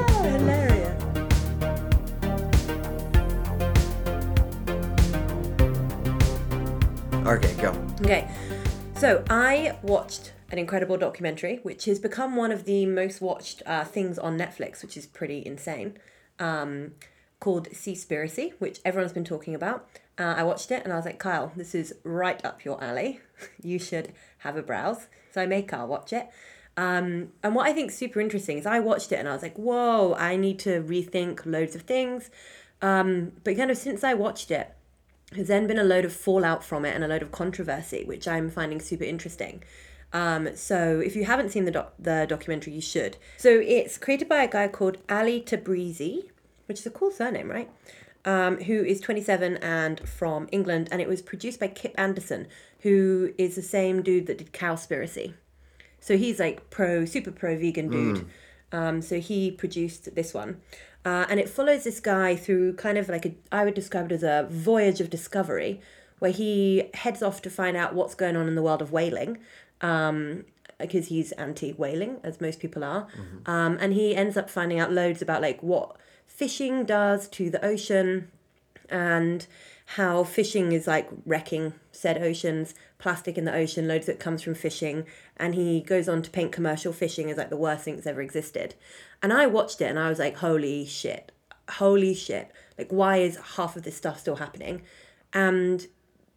[7.27, 7.71] Okay, go.
[8.03, 8.29] Okay,
[8.97, 13.83] so I watched an incredible documentary, which has become one of the most watched uh,
[13.83, 15.97] things on Netflix, which is pretty insane,
[16.39, 16.93] um,
[17.41, 19.89] called Seaspiracy, which everyone's been talking about.
[20.19, 23.21] Uh, I watched it and I was like, Kyle, this is right up your alley.
[23.63, 25.07] you should have a browse.
[25.33, 26.29] So I made Kyle watch it.
[26.77, 29.57] Um, and what I think super interesting is I watched it and I was like,
[29.57, 32.31] whoa, I need to rethink loads of things.
[32.83, 34.75] Um, but kind of since I watched it,
[35.35, 38.27] there's then been a load of fallout from it and a load of controversy, which
[38.29, 39.63] I'm finding super interesting.
[40.13, 43.17] Um, so if you haven't seen the doc- the documentary, you should.
[43.37, 46.31] So it's created by a guy called Ali Tabrizi,
[46.67, 47.69] which is a cool surname, right?
[48.25, 52.47] Um, who is 27 and from England, and it was produced by Kip Anderson,
[52.81, 55.35] who is the same dude that did Cowspiracy.
[56.01, 58.27] So he's like pro, super pro vegan dude.
[58.73, 60.61] Um, so he produced this one.
[61.05, 64.15] Uh, and it follows this guy through kind of like a, I would describe it
[64.15, 65.81] as a voyage of discovery,
[66.19, 69.39] where he heads off to find out what's going on in the world of whaling,
[69.83, 70.45] um,
[70.79, 73.07] because he's anti whaling, as most people are.
[73.45, 77.65] Um, and he ends up finding out loads about like what fishing does to the
[77.65, 78.31] ocean,
[78.89, 79.47] and
[79.87, 84.55] how fishing is like wrecking said oceans, plastic in the ocean, loads that comes from
[84.55, 85.05] fishing,
[85.37, 88.23] and he goes on to paint commercial fishing as like the worst thing that's ever
[88.23, 88.75] existed.
[89.23, 91.33] And I watched it and I was like, holy shit,
[91.69, 92.51] holy shit!
[92.79, 94.83] Like, why is half of this stuff still happening?
[95.33, 95.87] And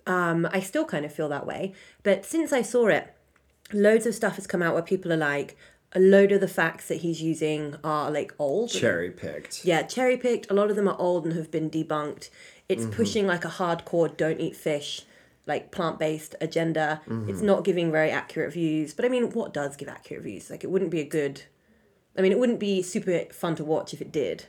[0.06, 1.74] um, I still kind of feel that way.
[2.04, 3.14] But since I saw it,
[3.74, 5.58] loads of stuff has come out where people are like,
[5.94, 8.70] a load of the facts that he's using are like old.
[8.70, 9.64] Cherry picked.
[9.64, 10.52] Yeah, cherry picked.
[10.52, 12.30] A lot of them are old and have been debunked.
[12.70, 15.04] It's pushing like a hardcore don't eat fish,
[15.46, 17.02] like plant based agenda.
[17.30, 18.94] It's not giving very accurate views.
[18.94, 20.50] But I mean, what does give accurate views?
[20.50, 21.44] Like, it wouldn't be a good.
[22.18, 24.46] I mean, it wouldn't be super fun to watch if it did.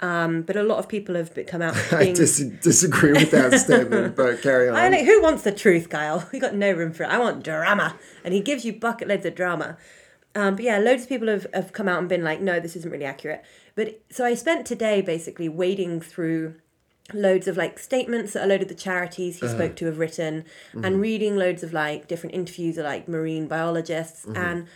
[0.00, 4.16] Um, but a lot of people have come out I dis- disagree with that statement,
[4.16, 4.74] but carry on.
[4.74, 6.28] I who wants the truth, Kyle?
[6.32, 7.10] We got no room for it.
[7.10, 9.76] I want drama, and he gives you bucket loads of drama.
[10.34, 12.74] Um, but yeah, loads of people have, have come out and been like, no, this
[12.74, 13.44] isn't really accurate.
[13.76, 16.56] But so I spent today basically wading through
[17.12, 20.44] loads of like statements that a load of the charities he spoke to have written
[20.72, 24.66] and reading loads of like different interviews of like marine biologists and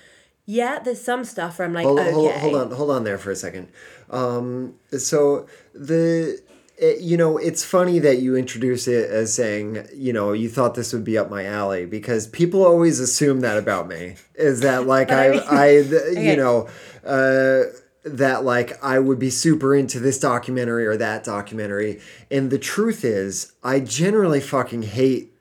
[0.44, 2.12] yeah there's some stuff where i'm like hold, okay.
[2.12, 3.68] hold, hold on, hold on there for a second.
[4.10, 6.40] Um, so the
[6.78, 10.74] it, you know it's funny that you introduce it as saying you know you thought
[10.74, 14.16] this would be up my alley because people always assume that about me.
[14.36, 15.68] Is that like I I
[16.16, 16.68] you know
[17.04, 17.64] uh,
[18.04, 23.04] that like I would be super into this documentary or that documentary and the truth
[23.04, 25.32] is I generally fucking hate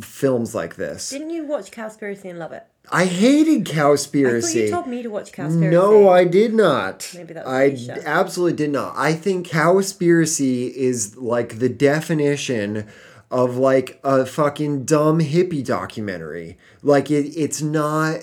[0.00, 1.10] films like this.
[1.10, 4.54] didn't you watch cowspiracy and love it I hated i thought Cowspiracy.
[4.64, 7.10] you told me to watch cowspiracy No, I did not.
[7.14, 8.94] Maybe that was I d- absolutely did not.
[8.96, 12.88] I think cowspiracy is like the definition
[13.30, 16.58] of like a fucking dumb hippie documentary.
[16.82, 18.18] Like it, it's not.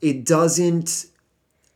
[0.00, 1.06] It doesn't.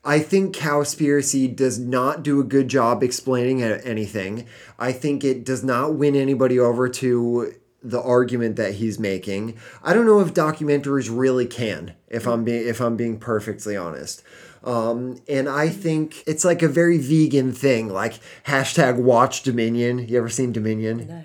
[0.04, 4.46] I think Cowspiracy does not do a good job explaining anything.
[4.78, 9.58] I think it does not win anybody over to the argument that he's making.
[9.82, 14.22] I don't know if documentaries really can, if I'm being if I'm being perfectly honest.
[14.62, 20.06] Um, and I think it's like a very vegan thing, like hashtag watch Dominion.
[20.06, 21.06] You ever seen Dominion?
[21.08, 21.24] no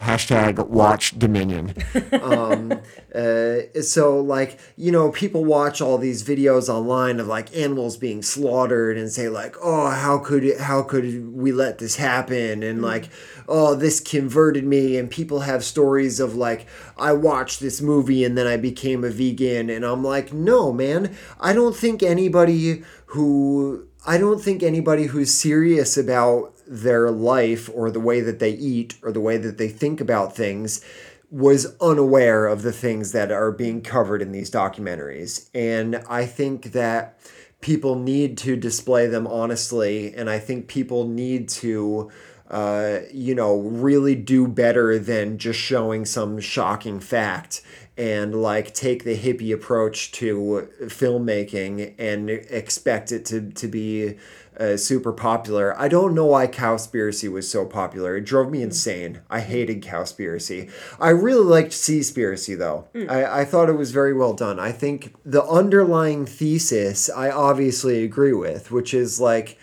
[0.00, 1.74] Hashtag watch Dominion.
[3.16, 8.22] Uh, so like you know people watch all these videos online of like animals being
[8.22, 12.62] slaughtered and say like oh how could it, how could we let this happen?
[12.62, 13.08] And like
[13.48, 14.98] oh this converted me.
[14.98, 16.66] And people have stories of like
[16.98, 19.70] I watched this movie and then I became a vegan.
[19.70, 21.16] And I'm like no man.
[21.40, 27.90] I don't think anybody who I don't think anybody who's serious about their life or
[27.90, 30.84] the way that they eat or the way that they think about things
[31.30, 35.48] was unaware of the things that are being covered in these documentaries.
[35.54, 37.18] And I think that
[37.60, 40.14] people need to display them honestly.
[40.14, 42.10] And I think people need to,
[42.48, 47.62] uh, you know, really do better than just showing some shocking fact
[47.96, 54.16] and like take the hippie approach to filmmaking and expect it to, to be
[54.58, 55.78] uh, super popular.
[55.78, 58.16] I don't know why Cowspiracy was so popular.
[58.16, 59.20] It drove me insane.
[59.28, 60.70] I hated Cowspiracy.
[60.98, 62.88] I really liked Seaspiracy though.
[63.08, 64.58] I, I thought it was very well done.
[64.58, 69.58] I think the underlying thesis I obviously agree with, which is like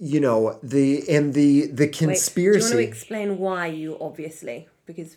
[0.00, 3.98] you know the and the the Wait, do you conspiracy want to explain why you
[4.00, 5.16] obviously because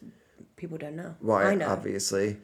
[0.58, 2.38] people don't know why i know obviously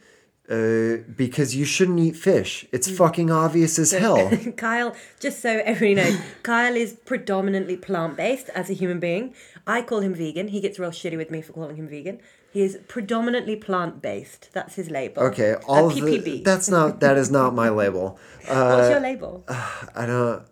[0.50, 2.66] uh, because you shouldn't eat fish.
[2.72, 2.98] It's Mm.
[2.98, 4.32] fucking obvious as hell.
[4.58, 9.34] Kyle, just so everybody knows, Kyle is predominantly plant based as a human being.
[9.68, 10.48] I call him vegan.
[10.48, 12.20] He gets real shitty with me for calling him vegan.
[12.52, 14.50] He is predominantly plant based.
[14.54, 15.22] That's his label.
[15.24, 18.18] Okay, A all of the, that's not that is not my label.
[18.48, 19.46] What's your label?
[19.96, 20.44] I don't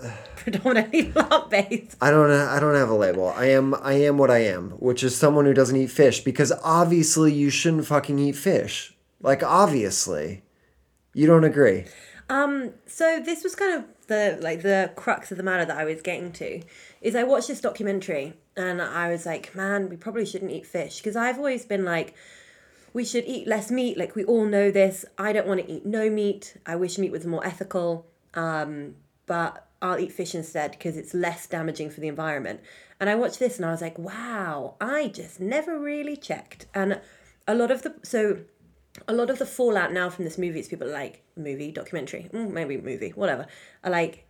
[0.36, 1.96] predominantly plant based.
[2.00, 3.28] I don't I don't have a label.
[3.30, 6.52] I am I am what I am, which is someone who doesn't eat fish because
[6.62, 8.96] obviously you shouldn't fucking eat fish.
[9.20, 10.42] Like obviously.
[11.12, 11.86] You don't agree.
[12.28, 15.84] Um, so this was kind of the like the crux of the matter that I
[15.84, 16.62] was getting to,
[17.00, 20.98] is I watched this documentary and I was like, man, we probably shouldn't eat fish
[20.98, 22.14] because I've always been like,
[22.92, 23.98] we should eat less meat.
[23.98, 25.04] Like we all know this.
[25.18, 26.56] I don't want to eat no meat.
[26.64, 28.06] I wish meat was more ethical.
[28.34, 28.94] Um,
[29.26, 32.60] but I'll eat fish instead because it's less damaging for the environment.
[32.98, 36.66] And I watched this and I was like, wow, I just never really checked.
[36.74, 37.00] And
[37.48, 38.40] a lot of the so
[39.06, 42.28] a lot of the fallout now from this movie is people are like movie documentary,
[42.32, 43.46] mm, maybe movie, whatever,
[43.84, 44.26] are like.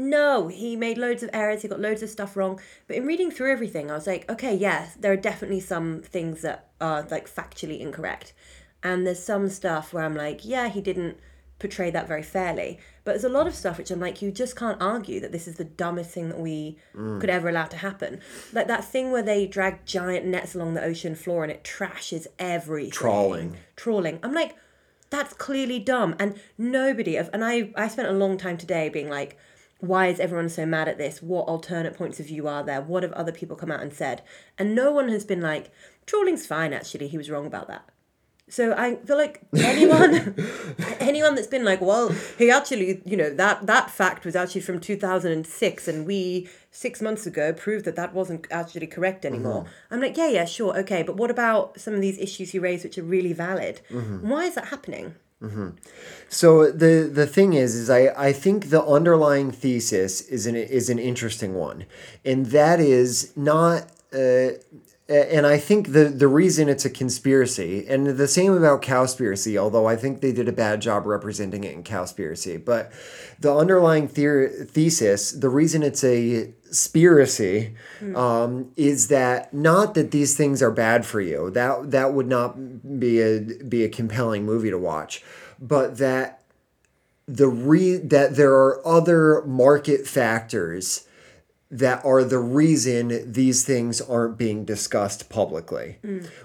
[0.00, 1.62] No, he made loads of errors.
[1.62, 2.60] He got loads of stuff wrong.
[2.86, 6.42] But in reading through everything, I was like, okay, yes, there are definitely some things
[6.42, 8.32] that are like factually incorrect.
[8.80, 11.18] And there's some stuff where I'm like, yeah, he didn't
[11.58, 12.78] portray that very fairly.
[13.04, 15.48] But there's a lot of stuff which I'm like, you just can't argue that this
[15.48, 17.20] is the dumbest thing that we mm.
[17.20, 18.20] could ever allow to happen.
[18.52, 22.26] Like that thing where they drag giant nets along the ocean floor and it trashes
[22.38, 22.92] everything.
[22.92, 23.56] Trawling.
[23.76, 24.18] Trawling.
[24.22, 24.54] I'm like,
[25.10, 26.14] that's clearly dumb.
[26.18, 29.36] And nobody, and I, I spent a long time today being like,
[29.80, 31.22] why is everyone so mad at this?
[31.22, 32.82] What alternate points of view are there?
[32.82, 34.22] What have other people come out and said?
[34.58, 35.70] And no one has been like,
[36.04, 37.08] trawling's fine, actually.
[37.08, 37.88] He was wrong about that.
[38.48, 40.34] So I feel like anyone
[41.00, 44.80] anyone that's been like, well, he actually, you know, that that fact was actually from
[44.80, 49.62] 2006 and we 6 months ago proved that that wasn't actually correct anymore.
[49.62, 49.94] Mm-hmm.
[49.94, 50.78] I'm like, yeah, yeah, sure.
[50.78, 53.80] Okay, but what about some of these issues you raised which are really valid?
[53.90, 54.28] Mm-hmm.
[54.28, 55.14] Why is that happening?
[55.42, 55.70] Mm-hmm.
[56.28, 60.90] So the the thing is, is I, I think the underlying thesis is an is
[60.90, 61.86] an interesting one,
[62.24, 63.88] and that is not.
[64.12, 64.56] Uh,
[65.08, 69.86] and I think the the reason it's a conspiracy, and the same about Cowspiracy, although
[69.86, 72.92] I think they did a bad job representing it in Cowspiracy, but
[73.40, 77.74] the underlying theor- thesis, the reason it's a spiracy,
[78.14, 81.50] um, is that not that these things are bad for you.
[81.50, 85.24] That that would not be a be a compelling movie to watch,
[85.58, 86.42] but that
[87.26, 91.07] the re that there are other market factors
[91.70, 95.98] that are the reason these things aren't being discussed publicly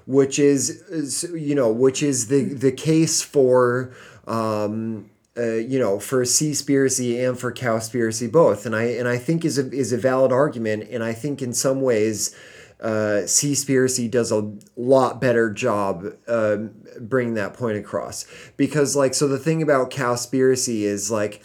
[0.05, 3.93] which is, is you know which is the the case for
[4.27, 8.65] um uh, you know for Seaspiracy and for Cowspiracy both.
[8.65, 10.87] And I and I think is a is a valid argument.
[10.89, 12.35] And I think in some ways
[12.79, 16.57] uh, Seaspiracy does a lot better job uh,
[16.99, 18.25] bringing that point across.
[18.57, 21.43] Because like so the thing about Cowspiracy is like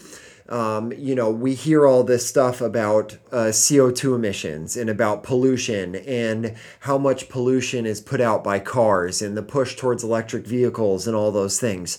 [0.48, 5.94] um, you know, we hear all this stuff about uh, CO2 emissions and about pollution
[5.96, 11.06] and how much pollution is put out by cars and the push towards electric vehicles
[11.06, 11.98] and all those things.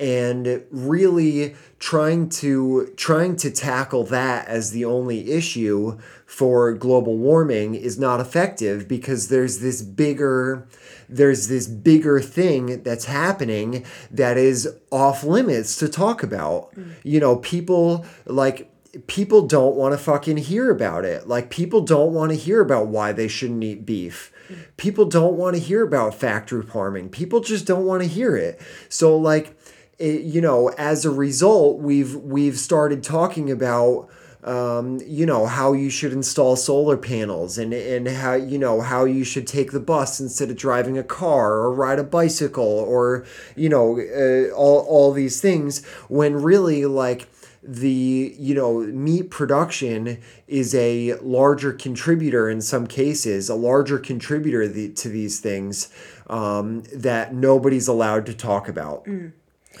[0.00, 7.74] And really trying to trying to tackle that as the only issue for global warming
[7.74, 10.66] is not effective because there's this bigger
[11.10, 16.74] there's this bigger thing that's happening that is off limits to talk about.
[16.74, 16.92] Mm.
[17.02, 18.70] You know, people like
[19.06, 21.28] people don't want to fucking hear about it.
[21.28, 24.32] Like people don't want to hear about why they shouldn't eat beef.
[24.48, 24.58] Mm.
[24.76, 27.08] People don't want to hear about factory farming.
[27.08, 28.60] People just don't want to hear it.
[28.88, 29.56] So like
[30.00, 34.08] you know, as a result, we've we've started talking about
[34.42, 39.04] um, you know how you should install solar panels and and how you know how
[39.04, 43.26] you should take the bus instead of driving a car or ride a bicycle or
[43.54, 47.28] you know uh, all all these things when really like
[47.62, 54.66] the you know meat production is a larger contributor in some cases a larger contributor
[54.66, 55.92] the, to these things
[56.28, 59.06] um, that nobody's allowed to talk about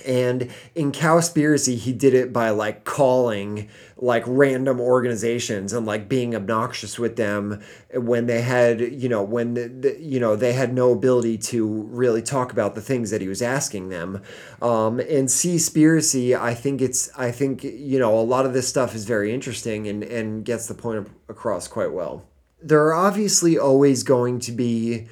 [0.06, 6.34] and in Cowspiracy, he did it by like calling like random organizations and like being
[6.34, 7.62] obnoxious with them
[7.94, 11.82] when they had, you know, when, the, the, you know, they had no ability to
[11.90, 14.22] really talk about the things that he was asking them.
[14.62, 18.94] Um, and Seaspiracy, I think it's, I think, you know, a lot of this stuff
[18.94, 22.24] is very interesting and, and gets the point across quite well.
[22.62, 25.08] There are obviously always going to be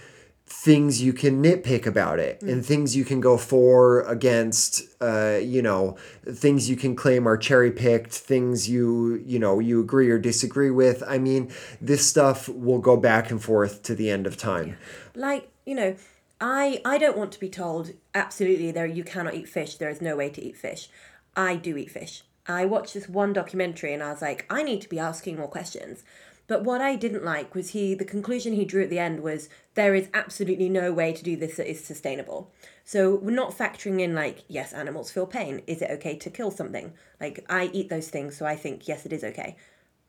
[0.50, 5.60] things you can nitpick about it and things you can go for against uh, you
[5.60, 5.94] know
[6.26, 10.70] things you can claim are cherry picked things you you know you agree or disagree
[10.70, 11.02] with.
[11.06, 14.78] I mean this stuff will go back and forth to the end of time.
[15.14, 15.96] Like you know
[16.40, 19.76] i i don't want to be told absolutely there you cannot eat fish.
[19.76, 20.88] There is no way to eat fish.
[21.36, 22.22] I do eat fish.
[22.46, 25.48] I watched this one documentary and i was like i need to be asking more
[25.48, 26.02] questions
[26.48, 29.48] but what i didn't like was he the conclusion he drew at the end was
[29.74, 32.50] there is absolutely no way to do this that is sustainable
[32.84, 36.50] so we're not factoring in like yes animals feel pain is it okay to kill
[36.50, 39.54] something like i eat those things so i think yes it is okay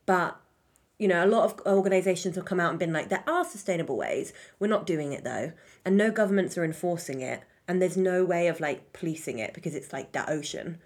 [0.06, 0.40] but
[1.00, 3.96] you know, a lot of organizations have come out and been like, there are sustainable
[3.96, 4.34] ways.
[4.58, 5.52] We're not doing it though.
[5.82, 7.42] And no governments are enforcing it.
[7.66, 10.78] And there's no way of like policing it because it's like that ocean.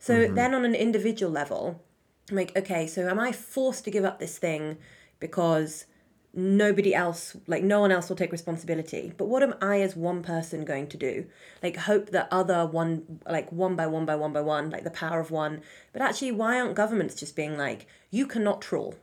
[0.00, 0.34] So mm-hmm.
[0.34, 1.80] then on an individual level,
[2.28, 4.78] I'm like, okay, so am I forced to give up this thing
[5.22, 5.86] because
[6.34, 9.12] nobody else like no one else will take responsibility.
[9.16, 11.26] But what am i as one person going to do?
[11.62, 14.90] Like hope that other one like one by one by one by one like the
[14.90, 15.62] power of one.
[15.92, 18.94] But actually why aren't governments just being like you cannot trawl.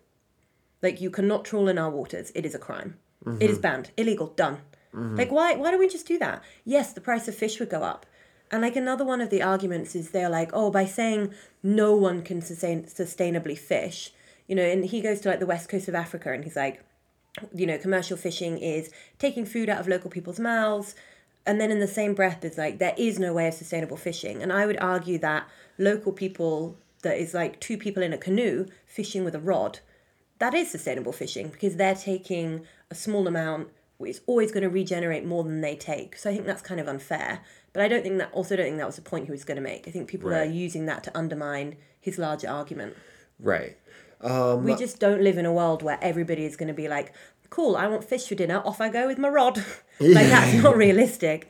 [0.81, 2.31] Like you cannot trawl in our waters.
[2.35, 2.97] It is a crime.
[3.25, 3.61] It is mm-hmm.
[3.61, 3.91] banned.
[3.97, 4.27] Illegal.
[4.27, 4.59] Done.
[4.95, 5.15] Mm-hmm.
[5.15, 6.43] Like why why don't we just do that?
[6.65, 8.05] Yes the price of fish would go up.
[8.51, 12.23] And like another one of the arguments is they're like oh by saying no one
[12.23, 14.11] can sustain sustainably fish
[14.49, 16.83] you know and he goes to like the west coast of africa and he's like
[17.53, 20.95] you know, commercial fishing is taking food out of local people's mouths.
[21.45, 24.43] And then in the same breath, it's like there is no way of sustainable fishing.
[24.43, 25.47] And I would argue that
[25.77, 29.79] local people, that is like two people in a canoe fishing with a rod,
[30.39, 33.69] that is sustainable fishing because they're taking a small amount.
[34.01, 36.15] It's always going to regenerate more than they take.
[36.17, 37.41] So I think that's kind of unfair.
[37.73, 39.57] But I don't think that, also don't think that was the point he was going
[39.57, 39.87] to make.
[39.87, 42.95] I think people are using that to undermine his larger argument
[43.39, 43.77] Right.
[44.21, 47.13] We just don't live in a world where everybody is going to be like,
[47.49, 49.57] cool, I want fish for dinner, off I go with my rod.
[49.99, 51.49] like that's not realistic.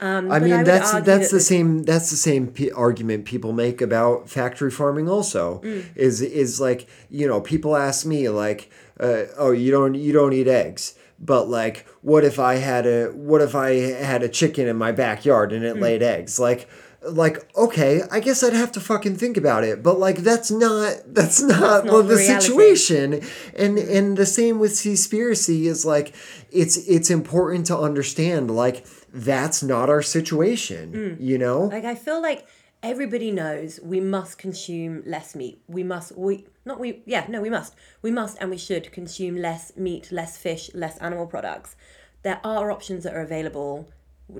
[0.00, 3.52] Um, I mean, would that's that's that the same that's the same p- argument people
[3.52, 5.08] make about factory farming.
[5.08, 5.84] Also, Mm.
[5.96, 10.32] is is like you know people ask me like, uh, oh, you don't you don't
[10.32, 13.70] eat eggs, but like, what if I had a what if I
[14.10, 15.70] had a chicken in my backyard and Mm.
[15.76, 16.40] it laid eggs?
[16.40, 16.68] Like,
[17.08, 20.96] like okay, I guess I'd have to fucking think about it, but like that's not
[21.06, 22.46] that's not, not the reality.
[22.46, 23.20] situation.
[23.54, 26.14] And and the same with Seaspiracy is like,
[26.50, 30.92] it's it's important to understand like that's not our situation.
[30.92, 31.16] Mm.
[31.20, 31.62] You know.
[31.64, 32.46] Like I feel like
[32.82, 35.60] everybody knows we must consume less meat.
[35.66, 37.74] We must we not we yeah, no, we must.
[38.02, 41.76] We must and we should consume less meat, less fish, less animal products.
[42.22, 43.88] There are options that are available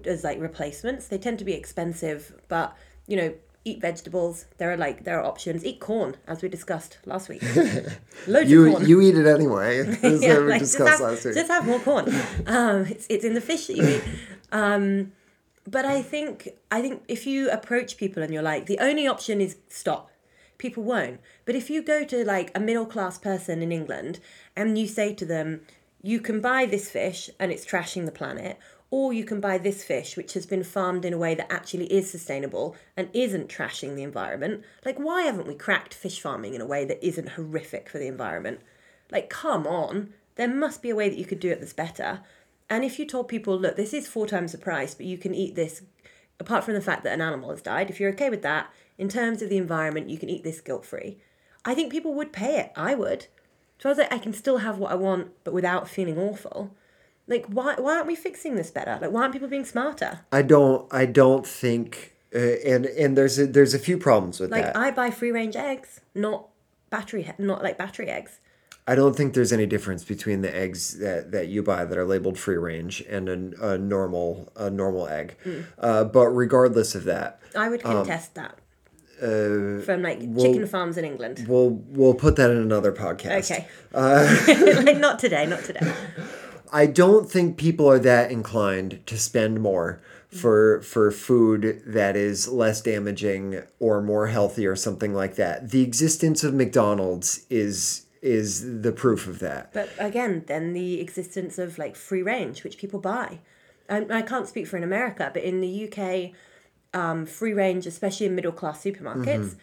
[0.07, 1.09] as like replacements.
[1.09, 2.77] They tend to be expensive, but
[3.07, 4.47] you know, eat vegetables.
[4.59, 5.65] There are like there are options.
[5.65, 7.43] Eat corn, as we discussed last week.
[8.27, 8.87] Loads of You corn.
[8.89, 9.81] you eat it anyway.
[10.03, 11.35] As Yeah, we like, discussed have, last week.
[11.35, 12.07] just have more corn.
[12.47, 14.03] Um, it's it's in the fish that you eat.
[14.53, 15.13] Um,
[15.69, 19.41] but I think I think if you approach people and you're like, the only option
[19.41, 20.11] is stop,
[20.59, 21.21] people won't.
[21.47, 24.21] But if you go to like a middle class person in England
[24.57, 25.63] and you say to them,
[26.03, 28.59] you can buy this fish and it's trashing the planet,
[28.95, 31.93] or you can buy this fish which has been farmed in a way that actually
[31.93, 34.63] is sustainable and isn't trashing the environment.
[34.85, 38.07] Like, why haven't we cracked fish farming in a way that isn't horrific for the
[38.07, 38.61] environment?
[39.11, 40.15] Like, come on.
[40.37, 42.21] There must be a way that you could do it that's better.
[42.71, 45.35] And if you told people, look, this is four times the price, but you can
[45.35, 45.83] eat this,
[46.39, 49.09] apart from the fact that an animal has died, if you're okay with that, in
[49.09, 51.19] terms of the environment, you can eat this guilt free.
[51.65, 52.73] I think people would pay it.
[52.77, 53.27] I would.
[53.81, 56.77] So I was like, I can still have what I want, but without feeling awful.
[57.27, 58.99] Like, why, why aren't we fixing this better?
[59.01, 60.21] Like, why aren't people being smarter?
[60.31, 64.51] I don't I don't think uh, and and there's a, there's a few problems with
[64.51, 64.57] that.
[64.57, 64.77] Like, that.
[64.77, 66.49] I buy free range eggs, not
[66.91, 68.41] battery, not like battery eggs.
[68.87, 72.05] I don't think there's any difference between the eggs that, that you buy that are
[72.05, 75.37] labeled free range and a, a normal a normal egg.
[75.47, 75.65] Mm.
[75.79, 78.59] Uh, but regardless of that, I would Um, contest that.
[79.23, 81.47] uh, From like chicken farms in England.
[81.49, 83.51] we'll we'll put that in another podcast.
[83.51, 83.67] Okay.
[83.95, 85.91] Uh, like, not today, not today.
[86.75, 92.49] I don't think people are that inclined to spend more for for food that is
[92.49, 95.71] less damaging or more healthy or something like that.
[95.71, 99.73] The existence of McDonald's is is the proof of that.
[99.73, 103.39] But again, then the existence of like free range, which people buy.
[103.89, 106.33] And I can't speak for in America, but in the UK,
[106.99, 109.59] um, free range, especially in middle class supermarkets, Mm-hmm.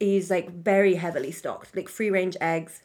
[0.00, 1.74] is like very heavily stocked.
[1.76, 2.82] Like free range eggs,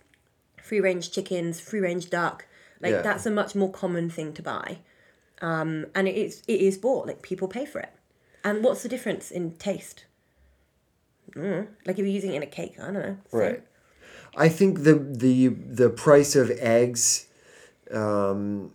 [0.62, 2.46] free range chickens, free range duck.
[2.82, 3.02] Like Yeah.
[3.02, 4.80] that's a much more common thing to buy.
[5.42, 7.08] Um, and it is it is bought.
[7.08, 7.92] Like people pay for it.
[8.44, 10.06] And what's the difference in taste?
[11.36, 13.18] Mm, like if you're using it in a cake, I don't know.
[13.32, 13.40] Same.
[13.40, 13.64] Right.
[14.36, 17.28] I think the the the price of eggs
[17.92, 18.72] um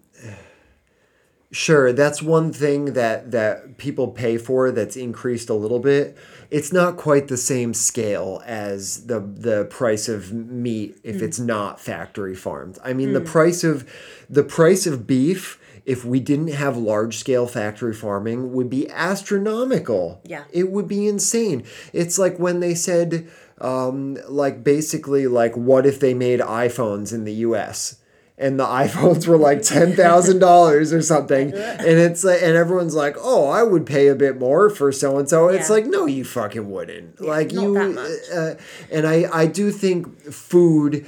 [1.55, 6.17] sure that's one thing that that people pay for that's increased a little bit.
[6.51, 11.81] It's not quite the same scale as the the price of meat if it's not
[11.81, 12.79] factory farmed.
[12.85, 13.89] I mean the price of
[14.29, 20.21] the price of beef if we didn't have large scale factory farming would be astronomical.
[20.25, 20.45] Yeah.
[20.51, 21.65] it would be insane.
[21.93, 23.31] It's like when they said
[23.61, 27.97] um like basically like what if they made iphones in the us
[28.37, 32.95] and the iPhones were like ten thousand dollars or something, and it's like, and everyone's
[32.95, 36.07] like, "Oh, I would pay a bit more for so and so." It's like, no,
[36.07, 37.21] you fucking wouldn't.
[37.21, 38.11] like not you, much.
[38.35, 38.55] Uh,
[38.91, 41.07] and I, I do think food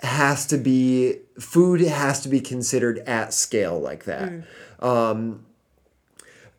[0.00, 4.30] has to be food has to be considered at scale like that.
[4.30, 4.44] Mm.
[4.82, 5.46] Um,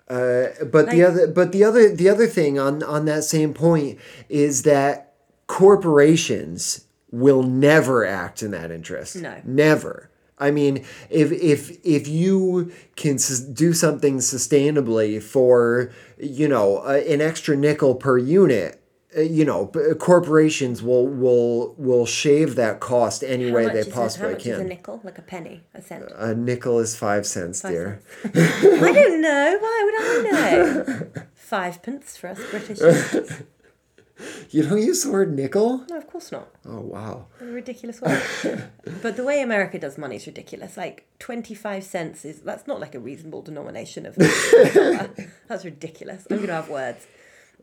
[0.10, 3.99] uh, but the other, but the other, the other thing on on that same point
[4.30, 5.14] is that
[5.47, 9.16] corporations will never act in that interest.
[9.18, 9.41] No.
[9.43, 10.10] never.
[10.39, 13.18] I mean, if if if you can
[13.53, 18.80] do something sustainably for you know uh, an extra nickel per unit,
[19.18, 23.84] uh, you know b- corporations will will will shave that cost any How way they
[23.89, 25.01] possibly how much is a nickel?
[25.03, 26.05] Like a penny, a cent.
[26.16, 28.01] A nickel is five cents, Five dear.
[28.24, 29.58] I don't know.
[29.60, 31.08] Why would I know?
[31.34, 32.80] Five pence for us British.
[34.49, 35.84] You don't use the word nickel?
[35.89, 36.47] No, of course not.
[36.65, 37.28] Oh wow.
[37.41, 38.24] A ridiculous word.
[39.01, 40.78] but the way America does money is ridiculous.
[40.78, 44.15] Like twenty-five cents is that's not like a reasonable denomination of.
[45.47, 46.26] that's ridiculous.
[46.32, 47.05] I'm gonna have words.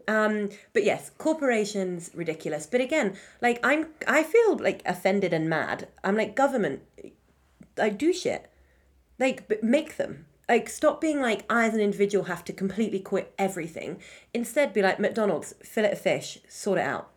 [0.07, 2.67] Um, but yes, corporations ridiculous.
[2.67, 5.89] But again, like I'm, I feel like offended and mad.
[6.03, 6.83] I'm like government.
[7.79, 8.51] I do shit.
[9.19, 10.27] Like make them.
[10.49, 13.99] Like stop being like I as an individual have to completely quit everything.
[14.33, 17.11] Instead, be like McDonald's, fillet of fish, sort it out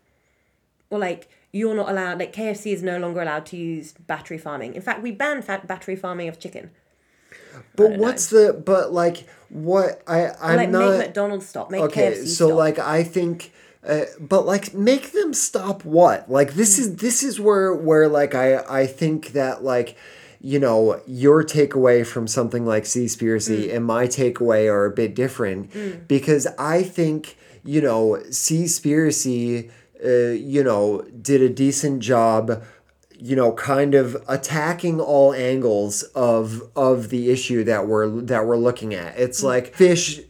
[0.90, 4.76] or like you're not allowed like KFC is no longer allowed to use battery farming.
[4.76, 6.72] In fact, we banned fat battery farming of chicken.
[7.76, 12.12] But what's the but like what I I'm like not make McDonald's stop, make okay
[12.12, 12.58] KFC so stop.
[12.58, 13.52] like i think
[13.88, 18.36] uh, but like make them stop what like this is this is where where like
[18.36, 19.96] i i think that like
[20.42, 23.76] you know your takeaway from something like seaspiracy mm.
[23.76, 26.08] and my takeaway are a bit different mm.
[26.08, 29.70] because i think you know seaspiracy
[30.06, 32.64] uh, you know did a decent job
[33.20, 38.58] you know kind of attacking all angles of of the issue that we're that we're
[38.58, 39.18] looking at.
[39.18, 39.46] It's mm.
[39.46, 40.22] like fish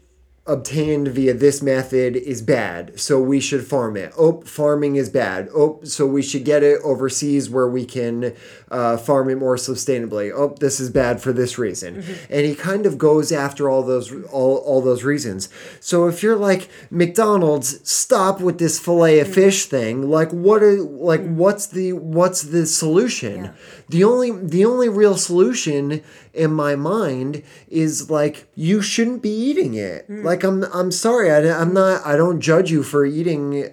[0.47, 4.13] obtained via this method is bad, so we should farm it.
[4.17, 5.49] Oh, farming is bad.
[5.53, 8.33] Oh, so we should get it overseas where we can
[8.71, 10.31] uh, farm it more sustainably.
[10.33, 12.01] Oh, this is bad for this reason.
[12.01, 12.33] Mm-hmm.
[12.33, 15.49] And he kind of goes after all those all, all those reasons.
[15.79, 19.33] So if you're like McDonald's, stop with this fillet of mm-hmm.
[19.35, 20.09] fish thing.
[20.09, 21.37] Like what are like mm-hmm.
[21.37, 23.45] what's the what's the solution?
[23.45, 23.51] Yeah.
[23.89, 29.75] The only the only real solution in my mind is like you shouldn't be eating
[29.75, 30.05] it.
[30.05, 30.25] Hmm.
[30.25, 33.71] Like I'm I'm sorry, I, I'm not I don't judge you for eating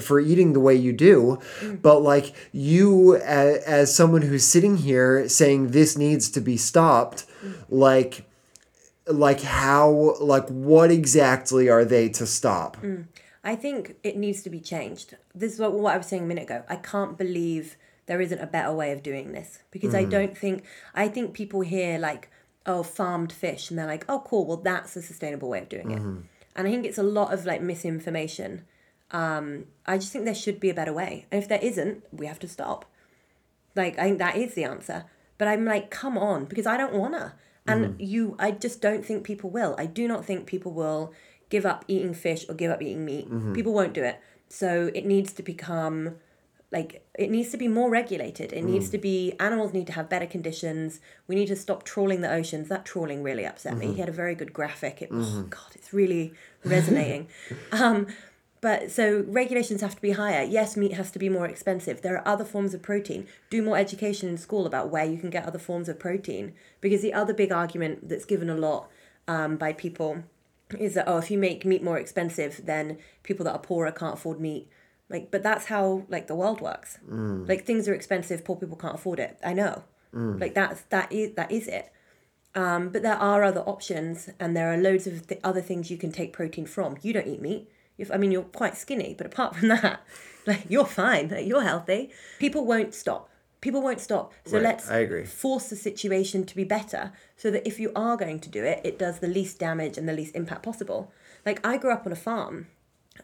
[0.00, 1.76] for eating the way you do, hmm.
[1.76, 7.22] but like you as, as someone who's sitting here saying this needs to be stopped,
[7.40, 7.52] hmm.
[7.68, 8.24] like
[9.08, 12.76] like how like what exactly are they to stop?
[13.42, 15.16] I think it needs to be changed.
[15.32, 16.64] This is what, what I was saying a minute ago.
[16.68, 20.10] I can't believe there isn't a better way of doing this because I mm.
[20.10, 22.30] don't think I think people hear like
[22.64, 25.90] oh farmed fish and they're like oh cool well that's a sustainable way of doing
[25.90, 26.20] it, mm-hmm.
[26.54, 28.64] and I think it's a lot of like misinformation.
[29.12, 32.26] Um, I just think there should be a better way, and if there isn't, we
[32.26, 32.86] have to stop.
[33.74, 35.04] Like I think that is the answer.
[35.38, 37.34] But I'm like, come on, because I don't wanna.
[37.68, 38.00] And mm-hmm.
[38.00, 39.74] you I just don't think people will.
[39.78, 41.12] I do not think people will
[41.50, 43.30] give up eating fish or give up eating meat.
[43.30, 43.52] Mm-hmm.
[43.52, 44.20] People won't do it.
[44.48, 46.16] So it needs to become
[46.72, 48.52] like it needs to be more regulated.
[48.52, 51.00] It needs to be animals need to have better conditions.
[51.28, 52.68] We need to stop trawling the oceans.
[52.68, 53.92] That trawling really upset me.
[53.92, 55.00] He had a very good graphic.
[55.00, 57.28] It oh god, it's really resonating.
[57.72, 58.08] um
[58.60, 60.42] but so regulations have to be higher.
[60.42, 62.02] Yes, meat has to be more expensive.
[62.02, 63.28] There are other forms of protein.
[63.48, 66.52] Do more education in school about where you can get other forms of protein.
[66.80, 68.90] Because the other big argument that's given a lot
[69.28, 70.24] um, by people
[70.78, 74.14] is that oh, if you make meat more expensive, then people that are poorer can't
[74.14, 74.68] afford meat.
[75.08, 76.98] Like, but that's how like the world works.
[77.48, 79.38] Like things are expensive, poor people can't afford it.
[79.44, 79.84] I know.
[80.12, 81.92] Like that's that is that is it.
[82.54, 85.98] Um, but there are other options, and there are loads of th- other things you
[85.98, 86.96] can take protein from.
[87.02, 87.68] You don't eat meat.
[87.98, 90.00] You've, I mean, you're quite skinny, but apart from that,
[90.46, 91.28] like you're fine.
[91.28, 92.10] Like, you're healthy.
[92.38, 93.28] People won't stop.
[93.60, 94.32] People won't stop.
[94.46, 95.24] So Right, let's I agree.
[95.26, 98.80] force the situation to be better, so that if you are going to do it,
[98.84, 101.12] it does the least damage and the least impact possible.
[101.44, 102.68] Like I grew up on a farm.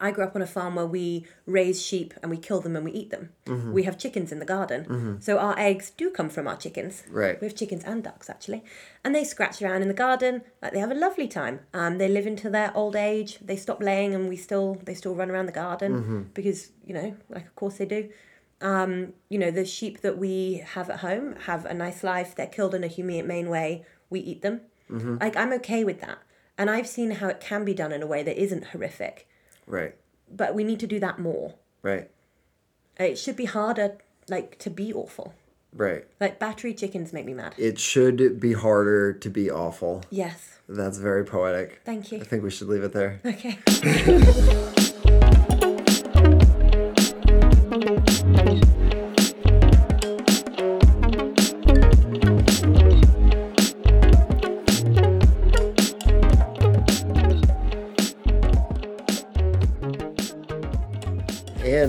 [0.01, 2.85] I grew up on a farm where we raise sheep and we kill them and
[2.85, 3.31] we eat them.
[3.47, 3.73] Mm-hmm.
[3.73, 5.19] We have chickens in the garden.
[5.21, 7.05] So our eggs do come from our chickens.
[7.11, 7.41] Right.
[7.41, 8.63] We have chickens and ducks actually.
[9.05, 10.43] And they scratch around in the garden.
[10.61, 11.61] Like they have a lovely time.
[11.75, 13.39] Um, they live into their old age.
[13.41, 16.21] They stop laying and we still they still run around the garden Mm-hmm.
[16.35, 18.09] because, you know, like of course they do.
[18.61, 22.35] Um, you know, the sheep that we have at home have a nice life.
[22.37, 23.85] They're killed in a humane way.
[24.09, 24.61] We eat them.
[24.91, 25.17] Mm-hmm.
[25.21, 26.19] Like I'm okay with that.
[26.59, 29.27] And I've seen how it can be done in a way that isn't horrific
[29.73, 29.95] Right.
[30.31, 31.55] but we need to do that more.
[31.83, 32.11] Right.
[32.99, 33.97] It should be harder,
[34.29, 35.35] like to be awful.
[35.75, 36.05] Right.
[36.21, 37.55] Like battery chickens make me mad.
[37.57, 40.05] It should be harder to be awful.
[40.11, 40.59] Yes.
[40.69, 41.81] That's very poetic.
[41.85, 42.21] Thank you.
[42.21, 43.21] I think we should leave it there.
[43.25, 43.59] Okay.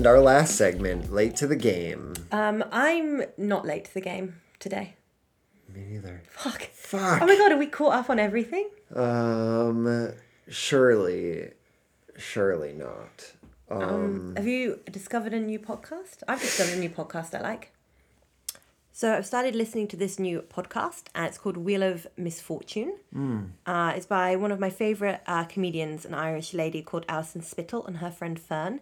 [0.03, 2.13] And our last segment, late to the game.
[2.29, 4.95] Um, I'm not late to the game today.
[5.73, 6.21] Me neither.
[6.29, 6.63] Fuck.
[6.73, 7.21] Fuck.
[7.21, 8.67] Oh my god, are we caught up on everything?
[8.93, 10.11] Um,
[10.49, 11.51] surely,
[12.17, 13.31] surely not.
[13.71, 16.21] Um, Um, have you discovered a new podcast?
[16.27, 17.71] I've discovered a new podcast I like.
[18.95, 22.93] So I've started listening to this new podcast, and it's called Wheel of Misfortune.
[23.65, 27.83] Uh, it's by one of my favourite uh, comedians, an Irish lady called Alison Spittle,
[27.87, 28.81] and her friend Fern.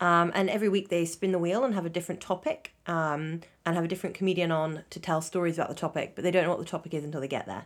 [0.00, 3.74] Um, and every week they spin the wheel and have a different topic, um, and
[3.74, 6.50] have a different comedian on to tell stories about the topic, but they don't know
[6.50, 7.64] what the topic is until they get there.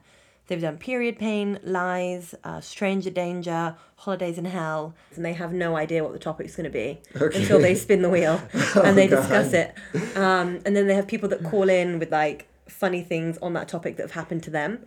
[0.49, 5.77] They've done period pain, lies, uh, stranger danger, holidays in hell, and they have no
[5.77, 8.41] idea what the topic's going to be until they spin the wheel
[8.83, 9.75] and they discuss it.
[10.17, 13.69] Um, and then they have people that call in with like funny things on that
[13.69, 14.85] topic that have happened to them.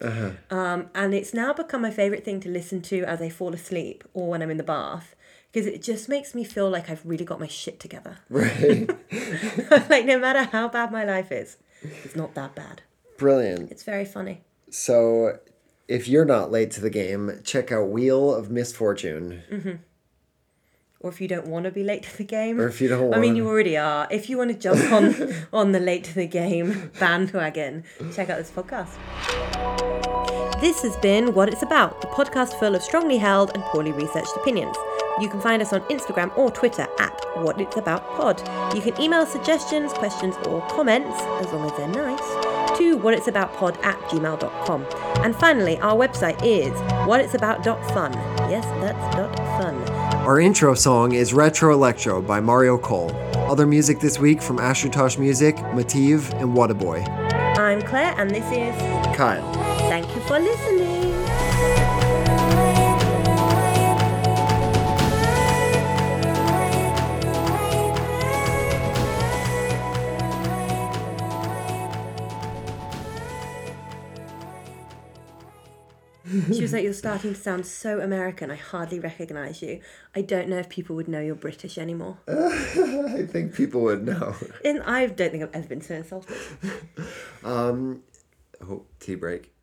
[0.50, 4.04] Um, and it's now become my favorite thing to listen to as I fall asleep
[4.14, 5.16] or when I'm in the bath
[5.56, 8.18] because it just makes me feel like I've really got my shit together.
[8.30, 8.90] right.
[9.90, 12.82] like no matter how bad my life is, it's not that bad.
[13.18, 13.72] Brilliant.
[13.72, 14.42] It's very funny.
[14.78, 15.40] So,
[15.88, 19.42] if you're not late to the game, check out Wheel of Misfortune.
[19.50, 19.76] Mm-hmm.
[21.00, 22.60] or if you don't want to be late to the game.
[22.60, 23.16] Or if you don't want...
[23.16, 24.06] I mean, you already are.
[24.12, 28.38] If you want to jump on on the late to the game bandwagon, check out
[28.38, 28.92] this podcast.
[30.60, 34.36] This has been What It's About, the podcast full of strongly held and poorly researched
[34.36, 34.76] opinions.
[35.22, 38.42] You can find us on Instagram or Twitter at What It's About Pod.
[38.76, 42.45] You can email suggestions, questions, or comments, as long as they're nice,
[42.96, 44.86] to whatitsaboutpod at gmail.com.
[45.24, 46.72] And finally, our website is
[47.08, 48.14] whatitsabout.fun.
[48.50, 49.76] Yes, that's dot fun.
[50.26, 53.12] Our intro song is Retro Electro by Mario Cole.
[53.36, 57.08] Other music this week from Ashutosh Music, Mativ, and Whataboy.
[57.58, 58.76] I'm Claire, and this is
[59.16, 59.54] Kyle.
[59.90, 60.95] Thank you for listening.
[76.54, 79.82] She was like, You're starting to sound so American, I hardly recognize you.
[80.16, 82.18] I don't know if people would know you're British anymore.
[82.28, 84.36] I think people would know.
[84.64, 86.36] And I don't think I've ever been so insulted.
[87.44, 88.02] Um,
[88.60, 89.55] oh, tea break.